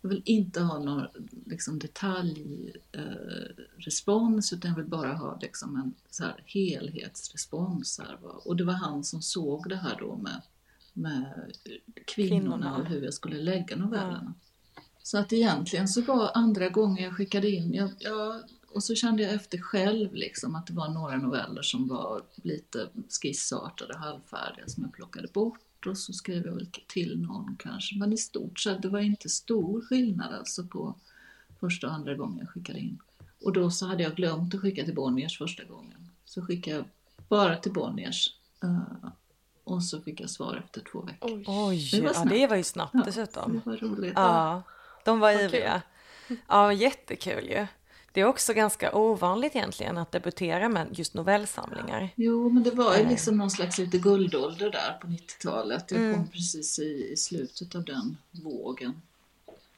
[0.00, 1.06] jag vill inte ha någon
[1.46, 7.98] liksom, detaljrespons eh, utan jag vill bara ha liksom, en så här, helhetsrespons.
[7.98, 10.40] Här, och det var han som såg det här då med
[10.94, 11.52] med
[12.06, 12.76] kvinnorna, kvinnorna.
[12.76, 14.34] och hur jag skulle lägga novellerna.
[14.76, 14.82] Ja.
[15.02, 19.22] Så att egentligen så var andra gången jag skickade in, jag, jag, och så kände
[19.22, 22.88] jag efter själv liksom att det var några noveller som var lite
[23.22, 27.98] skissartade, halvfärdiga som jag plockade bort och så skrev jag väl till någon kanske.
[27.98, 30.94] Men i stort sett, det var inte stor skillnad alltså på
[31.60, 32.98] första och andra gången jag skickade in.
[33.44, 36.10] Och då så hade jag glömt att skicka till Bonniers första gången.
[36.24, 36.84] Så skickade jag
[37.28, 38.34] bara till Bonniers.
[39.64, 41.44] Och så fick jag svar efter två veckor.
[41.46, 43.60] Oj, det, var ja, det var ju snabbt ja, dessutom.
[43.64, 44.12] Det var roligt.
[44.16, 44.62] Ja,
[45.04, 45.82] de var ivriga.
[46.48, 47.66] Ja, jättekul ju.
[48.12, 52.08] Det är också ganska ovanligt egentligen att debutera med just novellsamlingar.
[52.14, 53.08] Jo, men det var ju eh.
[53.08, 55.90] liksom någon slags lite guldålder där på 90-talet.
[55.90, 56.14] Jag mm.
[56.14, 59.02] kom precis i, i, slutet av den vågen,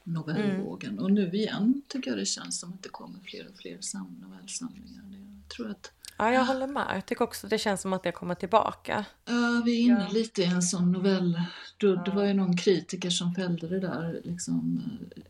[0.03, 0.91] novellvågen.
[0.91, 1.03] Mm.
[1.03, 3.79] Och nu igen tycker jag det känns som att det kommer fler och fler
[4.21, 5.03] novellsamlingar.
[5.11, 6.91] Jag tror att Ja, jag håller med.
[6.95, 9.05] Jag tycker också det känns som att det kommer tillbaka.
[9.25, 10.13] Ja, vi är inne ja.
[10.13, 11.41] lite i en sån novell.
[11.77, 14.81] Då, det var ju någon kritiker som fällde det där, liksom,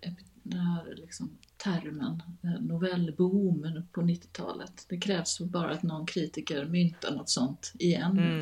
[0.02, 0.12] eh,
[0.44, 4.86] den här liksom, termen, eh, novellboomen på 90-talet.
[4.90, 8.12] Det krävs bara att någon kritiker myntar något sånt igen.
[8.12, 8.42] Mm.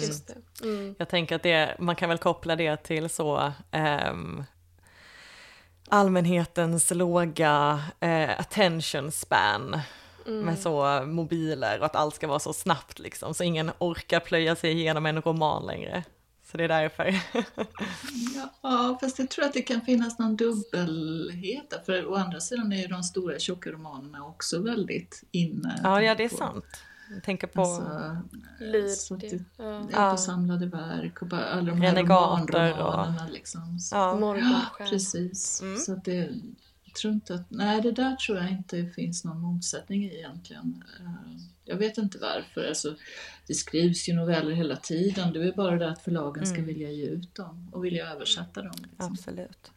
[0.63, 0.95] Mm.
[0.99, 3.51] Jag tänker att det, man kan väl koppla det till så
[4.11, 4.43] um,
[5.89, 9.79] allmänhetens låga uh, attention span
[10.27, 10.45] mm.
[10.45, 14.55] med så mobiler och att allt ska vara så snabbt liksom, så ingen orkar plöja
[14.55, 16.03] sig igenom en roman längre.
[16.51, 17.15] Så det är därför.
[18.61, 22.73] ja, fast jag tror att det kan finnas någon dubbelhet där, för å andra sidan
[22.73, 25.79] är ju de stora tjocka romanerna också väldigt inne.
[25.83, 26.35] Ja, ja det är på.
[26.35, 26.65] sant.
[27.13, 28.17] Jag tänker på alltså,
[28.59, 29.45] Lyd,
[29.91, 30.11] ja.
[30.11, 33.25] på samlade verk och bara alla de här romanromanerna.
[33.25, 33.31] Och...
[33.31, 33.79] Liksom.
[33.91, 34.37] Ja.
[34.37, 35.61] ja, precis.
[35.61, 35.77] Mm.
[35.77, 36.29] Så att det,
[36.95, 40.83] tror inte att, nej det där tror jag inte finns någon motsättning i egentligen.
[40.99, 42.67] Eh, jag vet inte varför.
[42.67, 42.95] Alltså,
[43.47, 45.33] det skrivs ju noveller hela tiden.
[45.33, 46.67] Det är bara det att förlagen ska mm.
[46.67, 48.75] vilja ge ut dem och vilja översätta dem.
[48.77, 49.11] Liksom.
[49.11, 49.71] Absolut.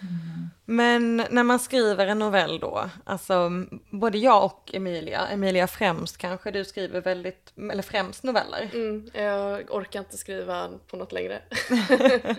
[0.00, 0.50] Mm.
[0.64, 3.50] Men när man skriver en novell då, alltså
[3.90, 8.70] både jag och Emilia, Emilia främst kanske, du skriver väldigt, eller främst noveller.
[8.74, 11.42] Mm, jag orkar inte skriva på något längre.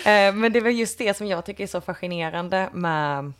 [0.00, 3.32] Eh, men det är väl just det som jag tycker är så fascinerande med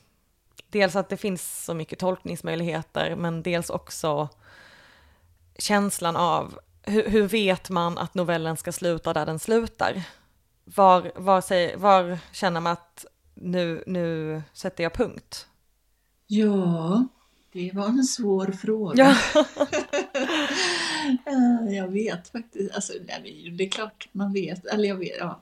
[0.69, 4.29] dels att det finns så mycket tolkningsmöjligheter, men dels också
[5.59, 10.03] känslan av hur, hur vet man att novellen ska sluta där den slutar?
[10.77, 15.47] Var, var, säger, var känner man att nu, nu sätter jag punkt?
[16.27, 17.07] Ja,
[17.53, 19.17] det var en svår fråga.
[19.35, 19.45] Ja.
[21.27, 22.93] Eh, jag vet faktiskt, alltså,
[23.57, 25.41] det är klart man vet, eller jag vet, ja.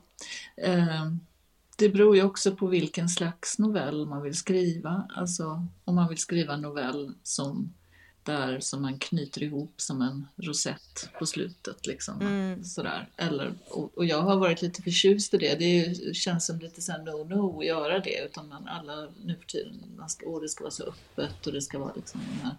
[0.57, 1.11] Eh,
[1.77, 5.07] det beror ju också på vilken slags novell man vill skriva.
[5.15, 7.73] Alltså om man vill skriva en novell som
[8.23, 11.87] där som man knyter ihop som en rosett på slutet.
[11.87, 12.63] Liksom, mm.
[12.63, 13.09] sådär.
[13.17, 15.59] Eller, och, och, jag har varit lite förtjust i det.
[15.59, 18.25] Det är, känns som lite såhär no-no att göra det.
[18.25, 21.53] Utan man alla nu för tiden, man ska, åh, det ska vara så öppet och
[21.53, 22.55] det ska vara liksom de här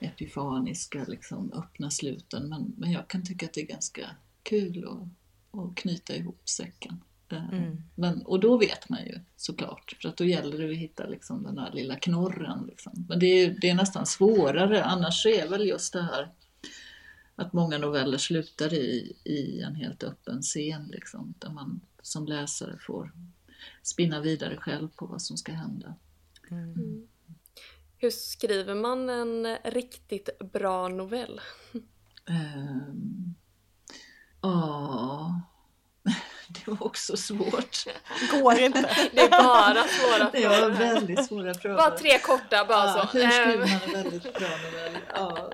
[0.00, 2.48] epifaniska, liksom, öppna sluten.
[2.48, 4.10] Men, men jag kan tycka att det är ganska
[4.42, 7.00] kul att, att knyta ihop säcken.
[7.36, 7.82] Mm.
[7.94, 11.42] Men, och då vet man ju såklart, för att då gäller det att hitta liksom
[11.42, 12.66] den där lilla knorren.
[12.66, 13.06] Liksom.
[13.08, 16.32] Men det är, det är nästan svårare, annars är väl just det här
[17.36, 22.78] att många noveller slutar i, i en helt öppen scen, liksom, där man som läsare
[22.78, 23.12] får
[23.82, 25.94] spinna vidare själv på vad som ska hända.
[26.50, 26.72] Mm.
[26.72, 27.08] Mm.
[27.98, 31.40] Hur skriver man en riktigt bra novell?
[32.28, 33.34] Um,
[34.40, 35.40] ja,
[36.64, 37.84] det var också svårt.
[38.30, 38.80] Går inte.
[39.12, 40.52] Det är bara svåra frågor.
[40.52, 41.76] Det var väldigt svåra frågor.
[41.76, 43.18] Bara tre korta, bara ja, så.
[43.18, 44.98] Hur skriver man en väldigt bra novell?
[45.14, 45.52] Ja.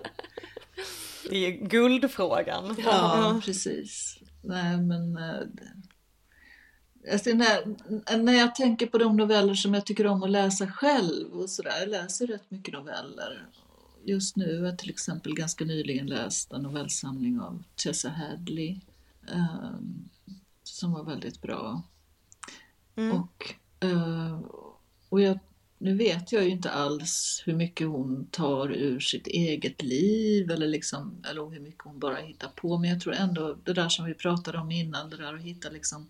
[1.30, 2.76] Det är guldfrågan.
[2.84, 4.18] Ja, precis.
[4.42, 5.16] Nej, men...
[5.16, 5.40] Eh,
[7.12, 11.32] alltså när, när jag tänker på de noveller som jag tycker om att läsa själv
[11.32, 13.48] och sådär, jag läser rätt mycket noveller.
[14.04, 18.80] Just nu har jag till exempel ganska nyligen läst en novellsamling av Tessa Hadley.
[19.32, 20.08] Um,
[20.78, 21.82] som var väldigt bra.
[22.96, 23.12] Mm.
[23.12, 24.40] Och, uh,
[25.08, 25.38] och jag,
[25.78, 30.66] nu vet jag ju inte alls hur mycket hon tar ur sitt eget liv eller,
[30.66, 32.78] liksom, eller hur mycket hon bara hittar på.
[32.78, 35.70] Men jag tror ändå det där som vi pratade om innan, det där att hitta
[35.70, 36.06] liksom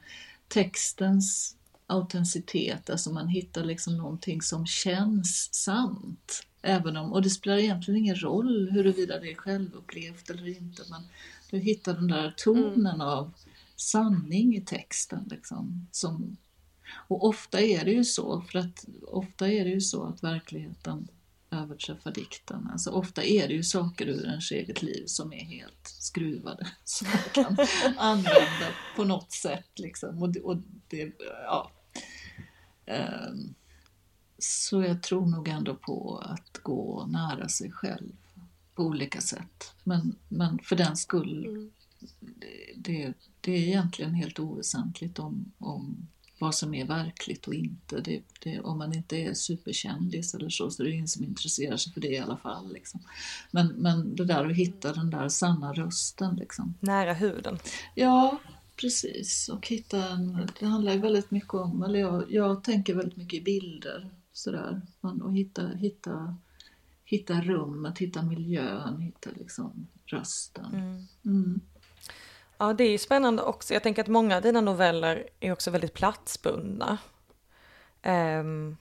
[0.48, 6.46] textens autenticitet, alltså man hittar liksom någonting som känns sant.
[6.62, 11.02] Även om, och det spelar egentligen ingen roll huruvida det är självupplevt eller inte, men
[11.50, 13.00] du hittar den där tonen mm.
[13.00, 13.32] av
[13.80, 15.28] sanning i texten.
[15.30, 16.36] Liksom, som,
[17.08, 21.08] och ofta är det ju så, för att ofta är det ju så att verkligheten
[21.50, 22.68] överträffar dikten.
[22.72, 27.08] Alltså ofta är det ju saker ur ens eget liv som är helt skruvade som
[27.08, 27.66] man kan
[27.96, 29.70] använda på något sätt.
[29.78, 30.22] Liksom.
[30.22, 30.56] Och, det, och
[30.88, 31.12] det,
[31.44, 31.70] ja.
[32.86, 33.54] Ehm,
[34.38, 38.12] så jag tror nog ändå på att gå nära sig själv
[38.74, 39.72] på olika sätt.
[39.84, 41.70] Men, men för den skull, Mm.
[42.76, 46.08] Det, det är egentligen helt oväsentligt om, om
[46.40, 48.00] vad som är verkligt och inte.
[48.00, 51.76] Det, det, om man inte är superkändis eller så, så är det ingen som intresserar
[51.76, 52.72] sig för det i alla fall.
[52.72, 53.00] Liksom.
[53.50, 56.36] Men, men det där att hitta den där sanna rösten.
[56.36, 56.74] Liksom.
[56.80, 57.58] Nära huden.
[57.94, 58.38] Ja,
[58.76, 59.48] precis.
[59.48, 63.40] Och hitta en, det handlar ju väldigt mycket om, eller jag, jag tänker väldigt mycket
[63.40, 64.10] i bilder.
[64.32, 64.80] Sådär.
[65.00, 66.36] Man- Och hitta, hitta,
[67.04, 70.74] hitta rummet, hitta miljön, hitta liksom rösten.
[71.24, 71.60] Mm.
[72.58, 73.74] Ja, det är ju spännande också.
[73.74, 76.98] Jag tänker att många av dina noveller är också väldigt platsbundna.
[78.02, 78.76] Ehm,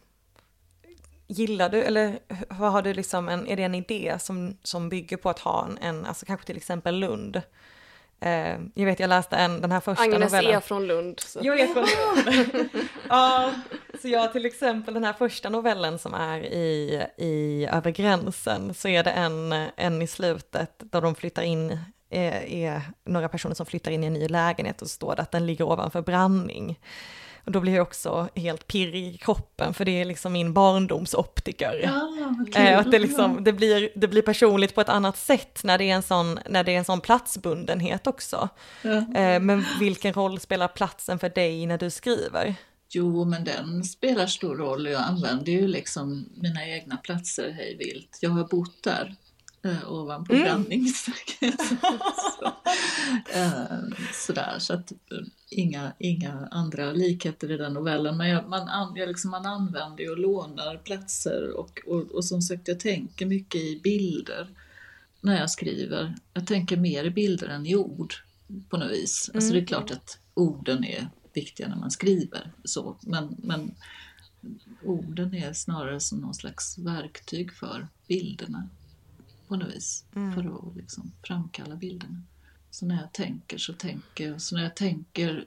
[1.28, 2.20] gillar du, eller
[2.50, 5.66] vad har du liksom, en, är det en idé som, som bygger på att ha
[5.66, 7.42] en, en alltså kanske till exempel Lund?
[8.20, 10.56] Ehm, jag vet, jag läste en, den här första Agnes novellen.
[10.56, 11.20] är från Lund.
[11.20, 11.40] Så.
[11.44, 12.70] Jag är från Lund.
[13.10, 13.54] ja,
[14.02, 18.88] så jag till exempel den här första novellen som är i, i Över gränsen så
[18.88, 21.80] är det en, en i slutet där de flyttar in,
[22.10, 25.22] är, är några personer som flyttar in i en ny lägenhet och så står det
[25.22, 26.80] att den ligger ovanför Branning.
[27.48, 31.92] Och då blir jag också helt pirrig i kroppen för det är liksom min barndomsoptiker.
[32.54, 32.68] Kul.
[32.68, 35.84] Eh, att det, liksom, det, blir, det blir personligt på ett annat sätt när det
[35.84, 38.50] är en sån, när det är en sån platsbundenhet också.
[38.84, 42.56] Eh, men vilken roll spelar platsen för dig när du skriver?
[42.90, 44.88] Jo, men den spelar stor roll.
[44.88, 48.20] Jag använder ju liksom mina egna platser hej vilt.
[48.22, 49.16] Jag har bott där
[49.68, 50.46] eh, ovanpå Mm.
[50.46, 51.62] Branningsstaket.
[52.40, 52.46] så,
[53.34, 53.64] eh,
[54.14, 54.98] sådär, så att eh,
[55.50, 58.18] inga, inga andra likheter i den novellen.
[58.18, 62.42] Men jag, man, an, jag liksom, man använder och lånar platser och, och, och som
[62.42, 64.48] sagt, jag tänker mycket i bilder
[65.22, 66.16] när jag skriver.
[66.34, 68.14] Jag tänker mer i bilder än i ord
[68.70, 69.32] på något vis.
[69.34, 73.76] Alltså det är klart att orden är viktiga när man skriver så, men, men
[74.84, 78.70] orden är snarare som någon slags verktyg för bilderna
[79.48, 82.22] på något vis, för att liksom framkalla bilderna.
[82.70, 85.46] Så när jag tänker så tänker jag, så när jag tänker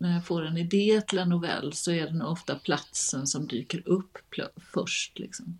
[0.00, 3.46] när jag får en idé till en novell så är det nog ofta platsen som
[3.46, 4.18] dyker upp
[4.56, 5.18] först.
[5.18, 5.58] Liksom.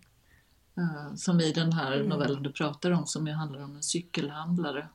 [0.77, 4.87] Eh, som i den här novellen du pratar om som ju handlar om en cykelhandlare.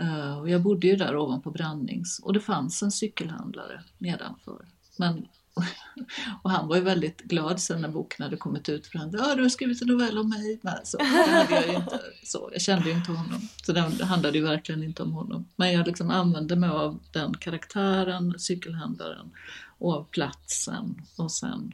[0.00, 4.66] Eh, och jag bodde ju där ovanpå Brannings och det fanns en cykelhandlare nedanför.
[4.96, 5.26] Men,
[6.42, 9.34] och han var ju väldigt glad sen när boken hade kommit ut för han ja
[9.34, 10.58] du har skrivit en novell om mig.
[10.62, 13.48] Men så, det jag, inte, så, jag kände ju inte honom.
[13.66, 15.48] Så den handlade ju verkligen inte om honom.
[15.56, 19.30] Men jag liksom använde mig av den karaktären, cykelhandlaren
[19.78, 21.72] och av platsen och sen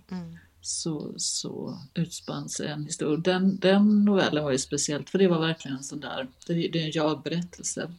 [0.60, 3.16] så, så utspann sig en historia.
[3.16, 6.82] Den, den novellen var ju speciellt för det var verkligen en sån där, det, det
[6.82, 7.90] är en jag-berättelse.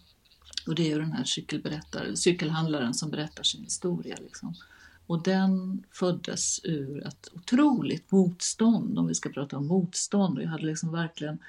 [0.67, 4.15] Och det är ju den här cykelberättaren, cykelhandlaren som berättar sin historia.
[4.21, 4.55] Liksom.
[5.07, 10.41] Och den föddes ur ett otroligt motstånd, om vi ska prata om motstånd.
[10.41, 11.39] Jag hade liksom verkligen,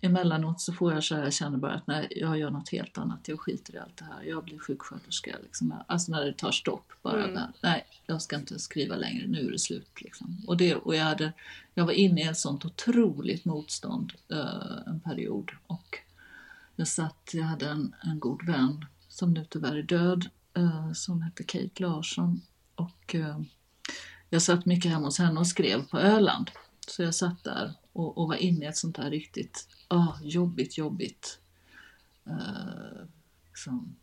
[0.00, 2.98] emellanåt så får jag så här, jag känner bara att nej, jag gör något helt
[2.98, 5.36] annat, jag skiter i allt det här, jag blir sjuksköterska.
[5.42, 5.74] Liksom.
[5.86, 7.42] Alltså när det tar stopp, bara, Mm.
[7.62, 10.00] nej, jag ska inte skriva längre, nu är det slut.
[10.02, 10.42] Liksom.
[10.46, 11.32] Och, det, och jag, hade,
[11.74, 15.50] jag var inne i ett sånt otroligt motstånd eh, en period.
[15.66, 15.98] Och
[16.76, 21.22] jag satt, jag hade en, en god vän som nu tyvärr är död, eh, som
[21.22, 22.40] hette Kate Larsson.
[22.76, 23.40] Och eh,
[24.30, 26.50] jag satt mycket hemma hos henne och skrev på Öland.
[26.88, 30.78] Så jag satt där och, och var inne i ett sånt här riktigt oh, jobbigt,
[30.78, 31.38] jobbigt.
[32.26, 33.06] Uh,
[33.48, 33.96] liksom.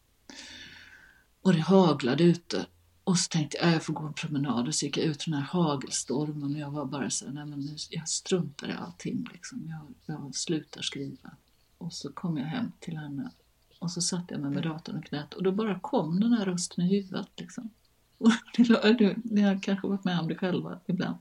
[1.41, 2.65] Och det haglade ute.
[3.03, 4.67] Och så tänkte jag, äh, jag får gå en promenad.
[4.67, 7.34] Och så gick jag ut i den här hagelstormen och jag var bara så här,
[7.34, 9.67] nej men nu, jag struntar i allting liksom.
[9.69, 11.32] Jag, jag slutar skriva.
[11.78, 13.32] Och så kom jag hem till henne
[13.80, 16.45] och så satte jag mig med datorn i knät och då bara kom den här
[16.45, 17.69] rösten i huvudet liksom.
[19.24, 21.17] Ni har kanske varit med om det själva ibland.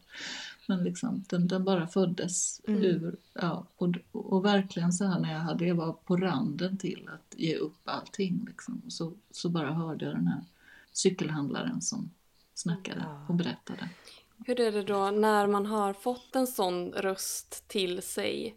[0.66, 5.40] Men liksom, den, den bara föddes ur, ja, och, och verkligen så här när jag
[5.40, 8.82] hade, jag var på randen till att ge upp allting liksom.
[8.88, 10.44] Så, så bara hörde jag den här
[10.92, 12.10] cykelhandlaren som
[12.54, 13.88] snackade och berättade.
[14.46, 18.56] Hur är det då när man har fått en sån röst till sig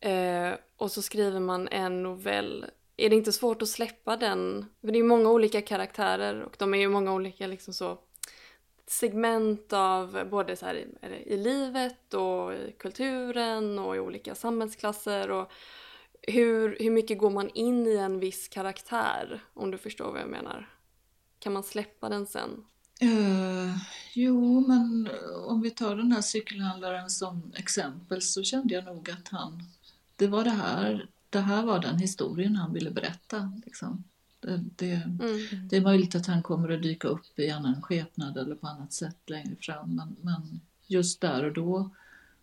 [0.00, 2.66] eh, och så skriver man en novell?
[2.96, 4.66] Är det inte svårt att släppa den?
[4.80, 7.98] För det är ju många olika karaktärer och de är ju många olika liksom så
[8.86, 10.86] segment av både så här i,
[11.26, 15.52] i livet och i kulturen och i olika samhällsklasser och
[16.22, 20.28] hur, hur mycket går man in i en viss karaktär om du förstår vad jag
[20.28, 20.68] menar?
[21.38, 22.64] Kan man släppa den sen?
[23.02, 23.76] Uh,
[24.14, 25.08] jo, men
[25.46, 29.62] om vi tar den här cykelhandlaren som exempel så kände jag nog att han,
[30.16, 33.52] det var det här, det här var den historien han ville berätta.
[33.64, 34.04] Liksom.
[34.40, 35.68] Det, det, Mm.
[35.68, 38.92] det är möjligt att han kommer att dyka upp i annan skepnad eller på annat
[38.92, 41.90] sätt längre fram, men, men just där och då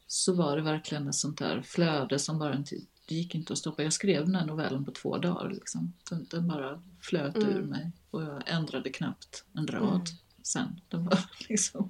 [0.07, 2.75] så var det verkligen ett sånt där flöde som bara inte,
[3.07, 3.83] det gick inte att stoppa.
[3.83, 5.49] Jag skrev den här novellen på två dagar.
[5.49, 5.93] Liksom.
[6.09, 7.49] Den, den bara flöt Mm.
[7.49, 10.05] ur mig och jag ändrade knappt en rad Mm.
[10.41, 10.81] sen.
[10.89, 11.19] Den var
[11.49, 11.89] liksom...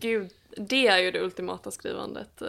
[0.00, 2.42] Gud, det är ju det ultimata skrivandet.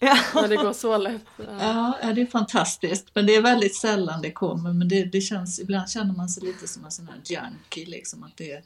[0.00, 0.18] Ja.
[0.34, 1.22] När det går så lätt.
[1.36, 1.44] Ja.
[1.60, 3.06] Ja, ja, det är fantastiskt.
[3.14, 4.72] Men det är väldigt sällan det kommer.
[4.72, 7.86] Men det, det känns, ibland känner man sig lite som en sån här junkie.
[7.86, 8.64] Liksom, att det,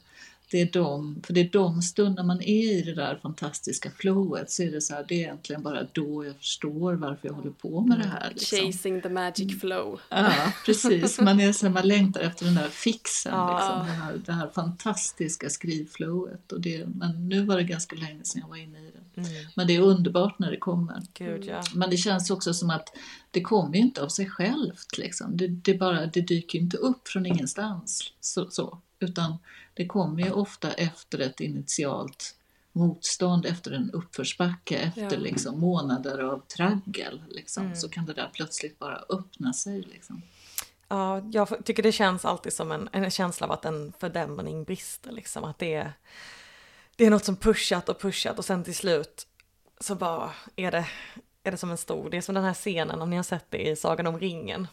[0.51, 4.51] det är de, för det är de stunder man är i det där fantastiska flowet
[4.51, 7.51] så är det så här, det är egentligen bara då jag förstår varför jag håller
[7.51, 8.29] på med det här.
[8.29, 8.57] Liksom.
[8.57, 9.99] Chasing the magic flow.
[10.09, 11.19] Ja, precis.
[11.19, 13.57] Man, är så här, man längtar efter den där fixen, Ja.
[13.57, 16.51] liksom, det, här, det här fantastiska skrivflowet.
[16.51, 19.00] Och det, men nu var det ganska länge sedan jag var inne i det.
[19.17, 19.29] Mm.
[19.55, 21.01] Men det är underbart när det kommer.
[21.13, 21.63] Gud ja.
[21.75, 22.89] Men det känns också som att
[23.31, 24.97] det kommer ju inte av sig självt.
[24.97, 25.37] Liksom.
[25.37, 28.13] Det, det, bara, det dyker inte upp från ingenstans.
[28.19, 28.77] Så, så.
[28.99, 29.37] Utan
[29.73, 32.35] det kommer ju ofta efter ett initialt
[32.71, 35.19] motstånd, efter en uppförsbacke, efter Ja.
[35.19, 37.23] liksom, månader av traggel.
[37.29, 37.63] Liksom.
[37.65, 37.75] Mm.
[37.75, 39.81] Så kan det där plötsligt bara öppna sig.
[39.81, 40.21] Liksom.
[40.87, 45.11] Ja, jag tycker det känns alltid som en, en känsla av att en fördämning brister.
[45.11, 45.43] Liksom.
[45.43, 45.93] Att det är,
[47.01, 49.27] det är något som pushat och pushat och sen till slut
[49.79, 50.85] så bara är det,
[51.43, 53.45] är det som en stor, det är som den här scenen om ni har sett
[53.49, 54.67] det i Sagan om ringen.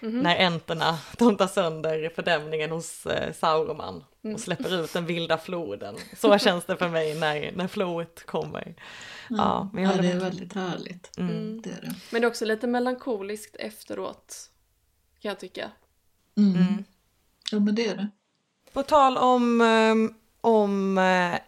[0.00, 4.04] När enterna, de tar sönder fördämningen hos eh, Sauroman
[4.34, 5.96] och släpper ut den vilda floden.
[6.16, 8.74] Så känns det för mig när, när flowet kommer.
[9.28, 10.24] Ja, men jag ja, håller det är med.
[10.24, 11.18] väldigt härligt.
[11.18, 11.62] Mm.
[11.62, 11.94] Det är det.
[12.10, 14.50] Men det är också lite melankoliskt efteråt.
[15.22, 15.70] Kan jag tycka.
[16.36, 16.56] Mm.
[16.56, 16.84] Mm.
[17.52, 18.08] Ja, men det är det.
[18.72, 21.40] På tal om, eh, om eh,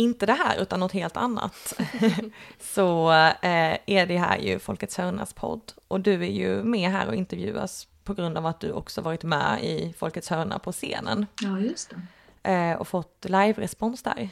[0.00, 1.80] inte det här utan något helt annat
[2.60, 3.10] så
[3.42, 7.14] eh, är det här ju Folkets Hörnas podd och du är ju med här och
[7.14, 11.58] intervjuas på grund av att du också varit med i Folkets Hörna på scenen Ja,
[11.60, 11.94] just
[12.42, 12.50] det.
[12.52, 14.28] eh, och fått live-respons där.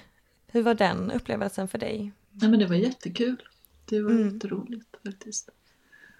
[0.47, 2.13] Hur var den upplevelsen för dig?
[2.31, 3.43] Nej, men det var jättekul.
[3.85, 4.35] Det var Mm.
[4.35, 5.49] jätteroligt faktiskt.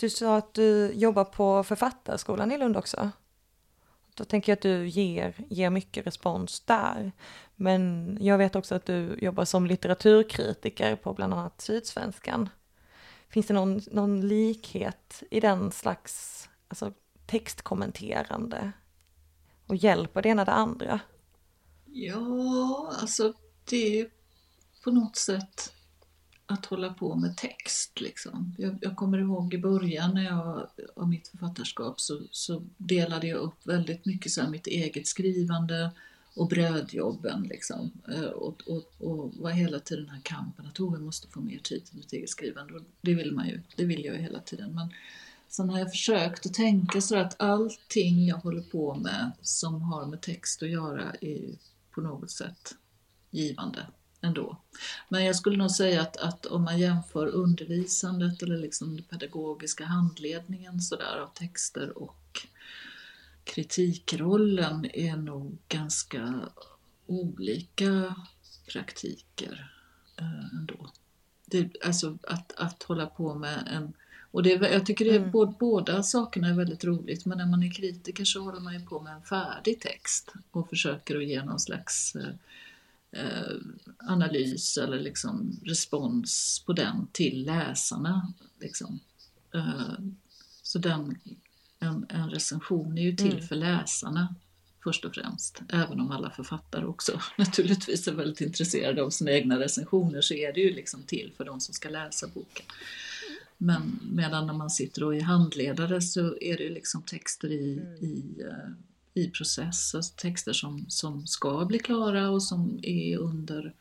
[0.01, 3.11] Du sa att du jobbar på Författarskolan i Lund också.
[4.15, 7.13] Då tänker jag att du ger, ger mycket respons där.
[7.61, 12.49] Men jag vet också att du jobbar som litteraturkritiker på bland annat Sydsvenskan.
[13.29, 16.93] Finns det någon, någon likhet i den slags alltså,
[17.27, 18.73] textkommenterande?
[19.67, 21.01] Och hjälper det ena det andra?
[21.87, 23.33] Ja, alltså
[23.65, 24.11] det är
[24.85, 25.73] på något sätt
[26.47, 28.01] att hålla på med text.
[28.01, 28.55] Liksom.
[28.59, 33.39] Jag, jag kommer ihåg i början när jag, av mitt författarskap så, så delade jag
[33.39, 35.91] upp väldigt mycket så här, mitt eget skrivande
[36.39, 37.43] och brödjobben.
[37.43, 37.91] Liksom.
[38.09, 41.41] Eh, och, och, och var hela tiden den här kampen att oh, jag måste få
[41.41, 42.75] mer tid till mitt eget skrivande.
[42.75, 44.75] Och det vill man ju, det vill jag ju hela tiden.
[44.75, 44.93] Men
[45.49, 50.07] sen har jag försökt att tänka så att allting jag håller på med som har
[50.07, 51.57] med text att göra är ju
[51.95, 52.75] på något sätt
[53.31, 53.87] givande
[54.21, 54.57] ändå.
[55.09, 59.85] Men jag skulle nog säga att, att om man jämför undervisandet eller liksom den pedagogiska
[59.85, 62.49] handledningen sådär av texter och
[63.49, 66.49] kritikrollen är nog ganska
[67.07, 68.15] olika
[68.73, 69.71] praktiker
[70.17, 70.91] eh, ändå.
[71.47, 73.93] Det, alltså att, att hålla på med en
[74.31, 75.31] och det, jag tycker det är, Mm.
[75.31, 78.81] båda, båda sakerna är väldigt roligt men när man är kritiker så håller man ju
[78.81, 82.35] på med en färdig text och försöker att ge någon slags eh,
[83.13, 83.57] eh,
[83.99, 88.33] analys eller liksom respons på den till läsarna.
[88.61, 89.01] Liksom.
[89.55, 89.99] Eh,
[90.63, 91.19] så den,
[91.81, 93.47] en, en recension är ju till Mm.
[93.47, 94.35] för läsarna
[94.85, 95.63] först och främst.
[95.69, 100.53] Även om alla författare också naturligtvis är väldigt intresserade av sina egna recensioner så är
[100.53, 102.67] det ju liksom till för de som ska läsa boken.
[103.57, 108.43] Men medan när man sitter och är handledare så är det liksom texter i, i,
[108.43, 113.75] eh, i process, alltså texter som, som ska bli klara och som är under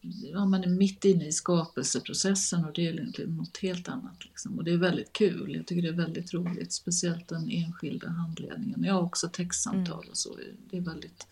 [0.00, 4.24] ja, man är mitt inne i skapelseprocessen och det är egentligen något helt annat.
[4.24, 4.58] Liksom.
[4.58, 8.84] Och det är väldigt kul, jag tycker det är väldigt roligt, speciellt den enskilda handledningen.
[8.84, 10.38] Jag har också textsamtal och så,
[10.70, 11.26] det är väldigt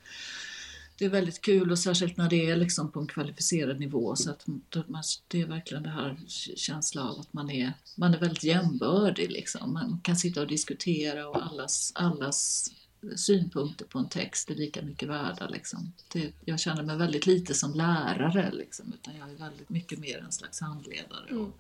[0.98, 4.30] det är väldigt kul och särskilt när det är liksom på en kvalificerad nivå så
[4.30, 4.46] att
[4.86, 6.18] man, det är verkligen det här
[6.56, 9.72] känslan av att man är, man är väldigt jämbördig liksom.
[9.72, 12.70] Man kan sitta och diskutera och allas, allas
[13.16, 15.48] synpunkter på en text är lika mycket värda.
[15.48, 15.92] Liksom.
[16.12, 20.18] Det, jag känner mig väldigt lite som lärare liksom, utan jag är väldigt mycket mer
[20.18, 21.42] en slags handledare Mm.
[21.42, 21.58] och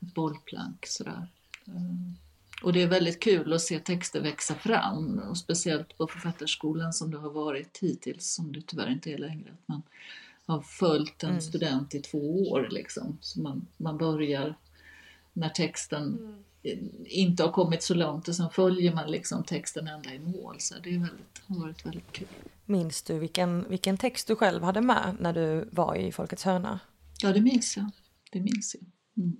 [0.00, 1.28] ett bollplank sådär.
[1.66, 2.14] Mm.
[2.62, 7.10] Och det är väldigt kul att se texter växa fram och speciellt på författarskolan som
[7.10, 9.50] det har varit hittills, som det tyvärr inte är längre.
[9.52, 9.82] Att man
[10.46, 11.40] har följt en Mm.
[11.40, 13.18] student i två år liksom.
[13.20, 14.54] Så man, man börjar
[15.32, 16.34] när texten
[17.04, 20.56] inte har kommit så långt och sen följer man liksom texten ända i mål.
[20.58, 22.28] Så det är väldigt, har varit väldigt kul.
[22.66, 26.80] Minns du vilken, vilken text du själv hade med när du var i Folkets Hörna?
[27.22, 27.90] Ja, det minns jag.
[28.32, 28.90] Det minns jag.
[29.24, 29.36] Mm.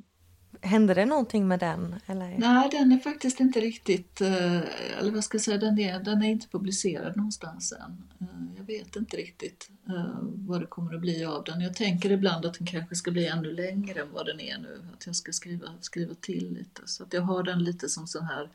[0.65, 1.95] Hände det någonting med den?
[2.07, 2.39] Eller?
[2.39, 4.61] Nej, den är faktiskt inte riktigt, eh,
[4.99, 8.03] eller vad ska jag säga, den är, den är inte publicerad någonstans än.
[8.21, 11.61] Eh, jag vet inte riktigt eh, vad det kommer att bli av den.
[11.61, 14.81] Jag tänker ibland att den kanske ska bli ännu längre än vad den är nu.
[14.95, 16.83] Att jag ska skriva, skriva till lite.
[16.85, 18.49] Så att jag har den lite som sån här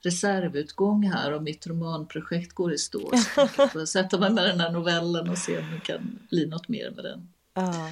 [0.00, 3.10] reservutgång här om mitt romanprojekt går i stå.
[3.16, 6.46] Så jag får sätta mig med den här novellen och se om det kan bli
[6.46, 7.28] något mer med den.
[7.54, 7.90] Ja.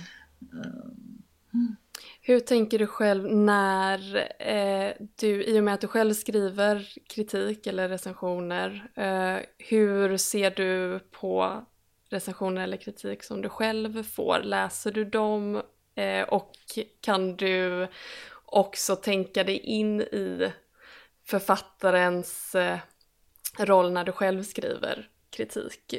[1.55, 1.77] Mm.
[2.27, 7.66] Hur tänker du själv när eh, du, i och med att du själv skriver kritik
[7.66, 11.64] eller recensioner, eh, hur ser du på
[12.11, 14.41] recensioner eller kritik som du själv får?
[14.43, 15.62] Läser du dem
[15.95, 16.53] eh, och
[17.01, 17.89] kan du
[18.45, 20.53] också tänka dig in i
[21.25, 22.79] författarens eh,
[23.59, 25.95] roll när du själv skriver kritik?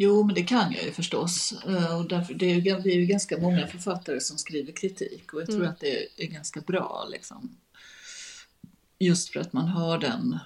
[0.00, 1.52] Jo, men det kan jag ju förstås.
[1.66, 5.34] Eh, Och därför, det, är ju, det är ju ganska många författare som skriver kritik
[5.34, 5.70] och jag tror Mm.
[5.70, 7.08] att det är ganska bra.
[7.10, 7.56] Liksom.
[8.98, 10.38] Just för att man har den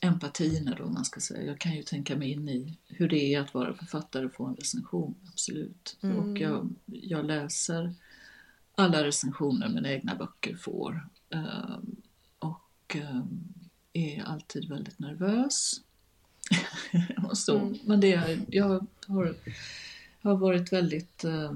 [0.00, 1.42] empatin, eller vad man ska säga.
[1.46, 4.46] Jag kan ju tänka mig in i hur det är att vara författare och få
[4.46, 5.96] en recension, absolut.
[6.00, 6.16] Mm.
[6.16, 7.94] Och jag, jag läser
[8.74, 11.08] alla recensioner mina egna böcker får.
[11.30, 11.78] eh,
[12.38, 13.22] Och eh,
[13.92, 15.80] är alltid väldigt nervös.
[17.28, 17.58] och så.
[17.58, 17.78] Mm.
[17.84, 19.34] Men det, jag har,
[20.22, 21.52] har varit väldigt eh,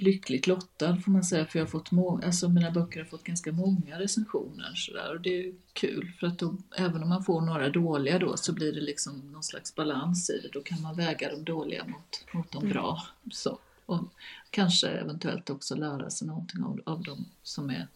[0.00, 3.24] lyckligt lottad får man säga för jag har fått må- alltså mina böcker har fått
[3.24, 7.40] ganska många recensioner sådär, och det är kul för att då, även om man får
[7.40, 10.48] några dåliga då så blir det liksom någon slags balans i det.
[10.52, 13.02] Då kan man väga de dåliga mot, mot de bra.
[13.32, 13.58] Så.
[13.86, 14.08] Och
[14.50, 17.88] kanske eventuellt också lära sig någonting av, av de som är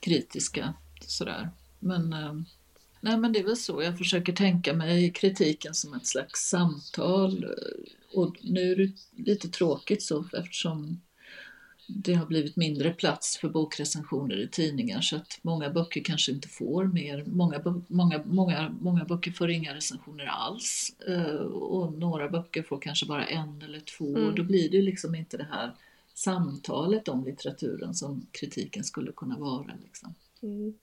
[0.00, 0.74] kritiska.
[1.00, 1.50] Sådär.
[1.78, 2.34] Men, eh,
[3.02, 7.46] nej, men det är väl så jag försöker tänka mig kritiken som ett slags samtal.
[8.14, 11.00] Och nu är det lite tråkigt så eftersom
[11.86, 16.48] det har blivit mindre plats för bokrecensioner i tidningar så att många böcker kanske inte
[16.48, 17.24] får mer.
[17.26, 23.06] Många, många, många, många böcker får inga recensioner alls eh, och några böcker får kanske
[23.06, 24.16] bara en eller två.
[24.16, 24.34] Mm.
[24.34, 25.72] Då blir det liksom inte det här
[26.14, 29.72] samtalet om litteraturen som kritiken skulle kunna vara.
[29.84, 30.14] Liksom.
[30.42, 30.74] Mm.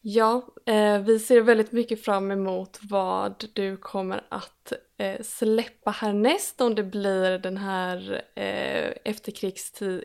[0.00, 6.60] Ja, eh, vi ser väldigt mycket fram emot vad du kommer att eh, släppa härnäst
[6.60, 10.04] om det blir den här eh, efterkrigstid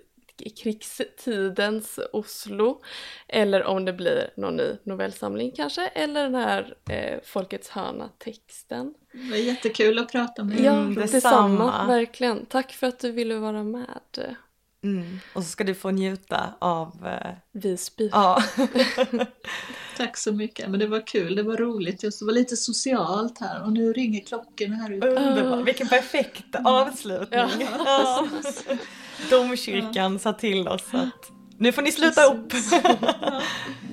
[0.63, 2.81] krigstidens Oslo
[3.27, 8.93] eller om det blir någon ny novellsamling kanske eller den här eh, Folkets hörna-texten.
[9.11, 11.11] Det var jättekul att prata med Ja, Mm, detsamma.
[11.17, 11.87] detsamma.
[11.87, 12.45] Verkligen.
[12.45, 13.99] Tack för att du ville vara med.
[14.83, 15.19] Mm.
[15.33, 17.07] Och så ska du få njuta av...
[17.07, 18.09] eh, Visby.
[18.11, 18.43] ja.
[19.97, 23.39] Tack så mycket, men det var kul, det var roligt, just det var lite socialt
[23.39, 25.07] här och nu ringer klockorna här ute.
[25.07, 25.67] Underbart.
[25.67, 27.39] Vilken perfekt avslutning.
[27.39, 27.49] Ja.
[27.85, 28.27] Ja.
[29.29, 32.49] Domkyrkan sa till oss att nu får ni sluta upp.
[32.49, 32.81] Precis.
[32.81, 33.92] Gud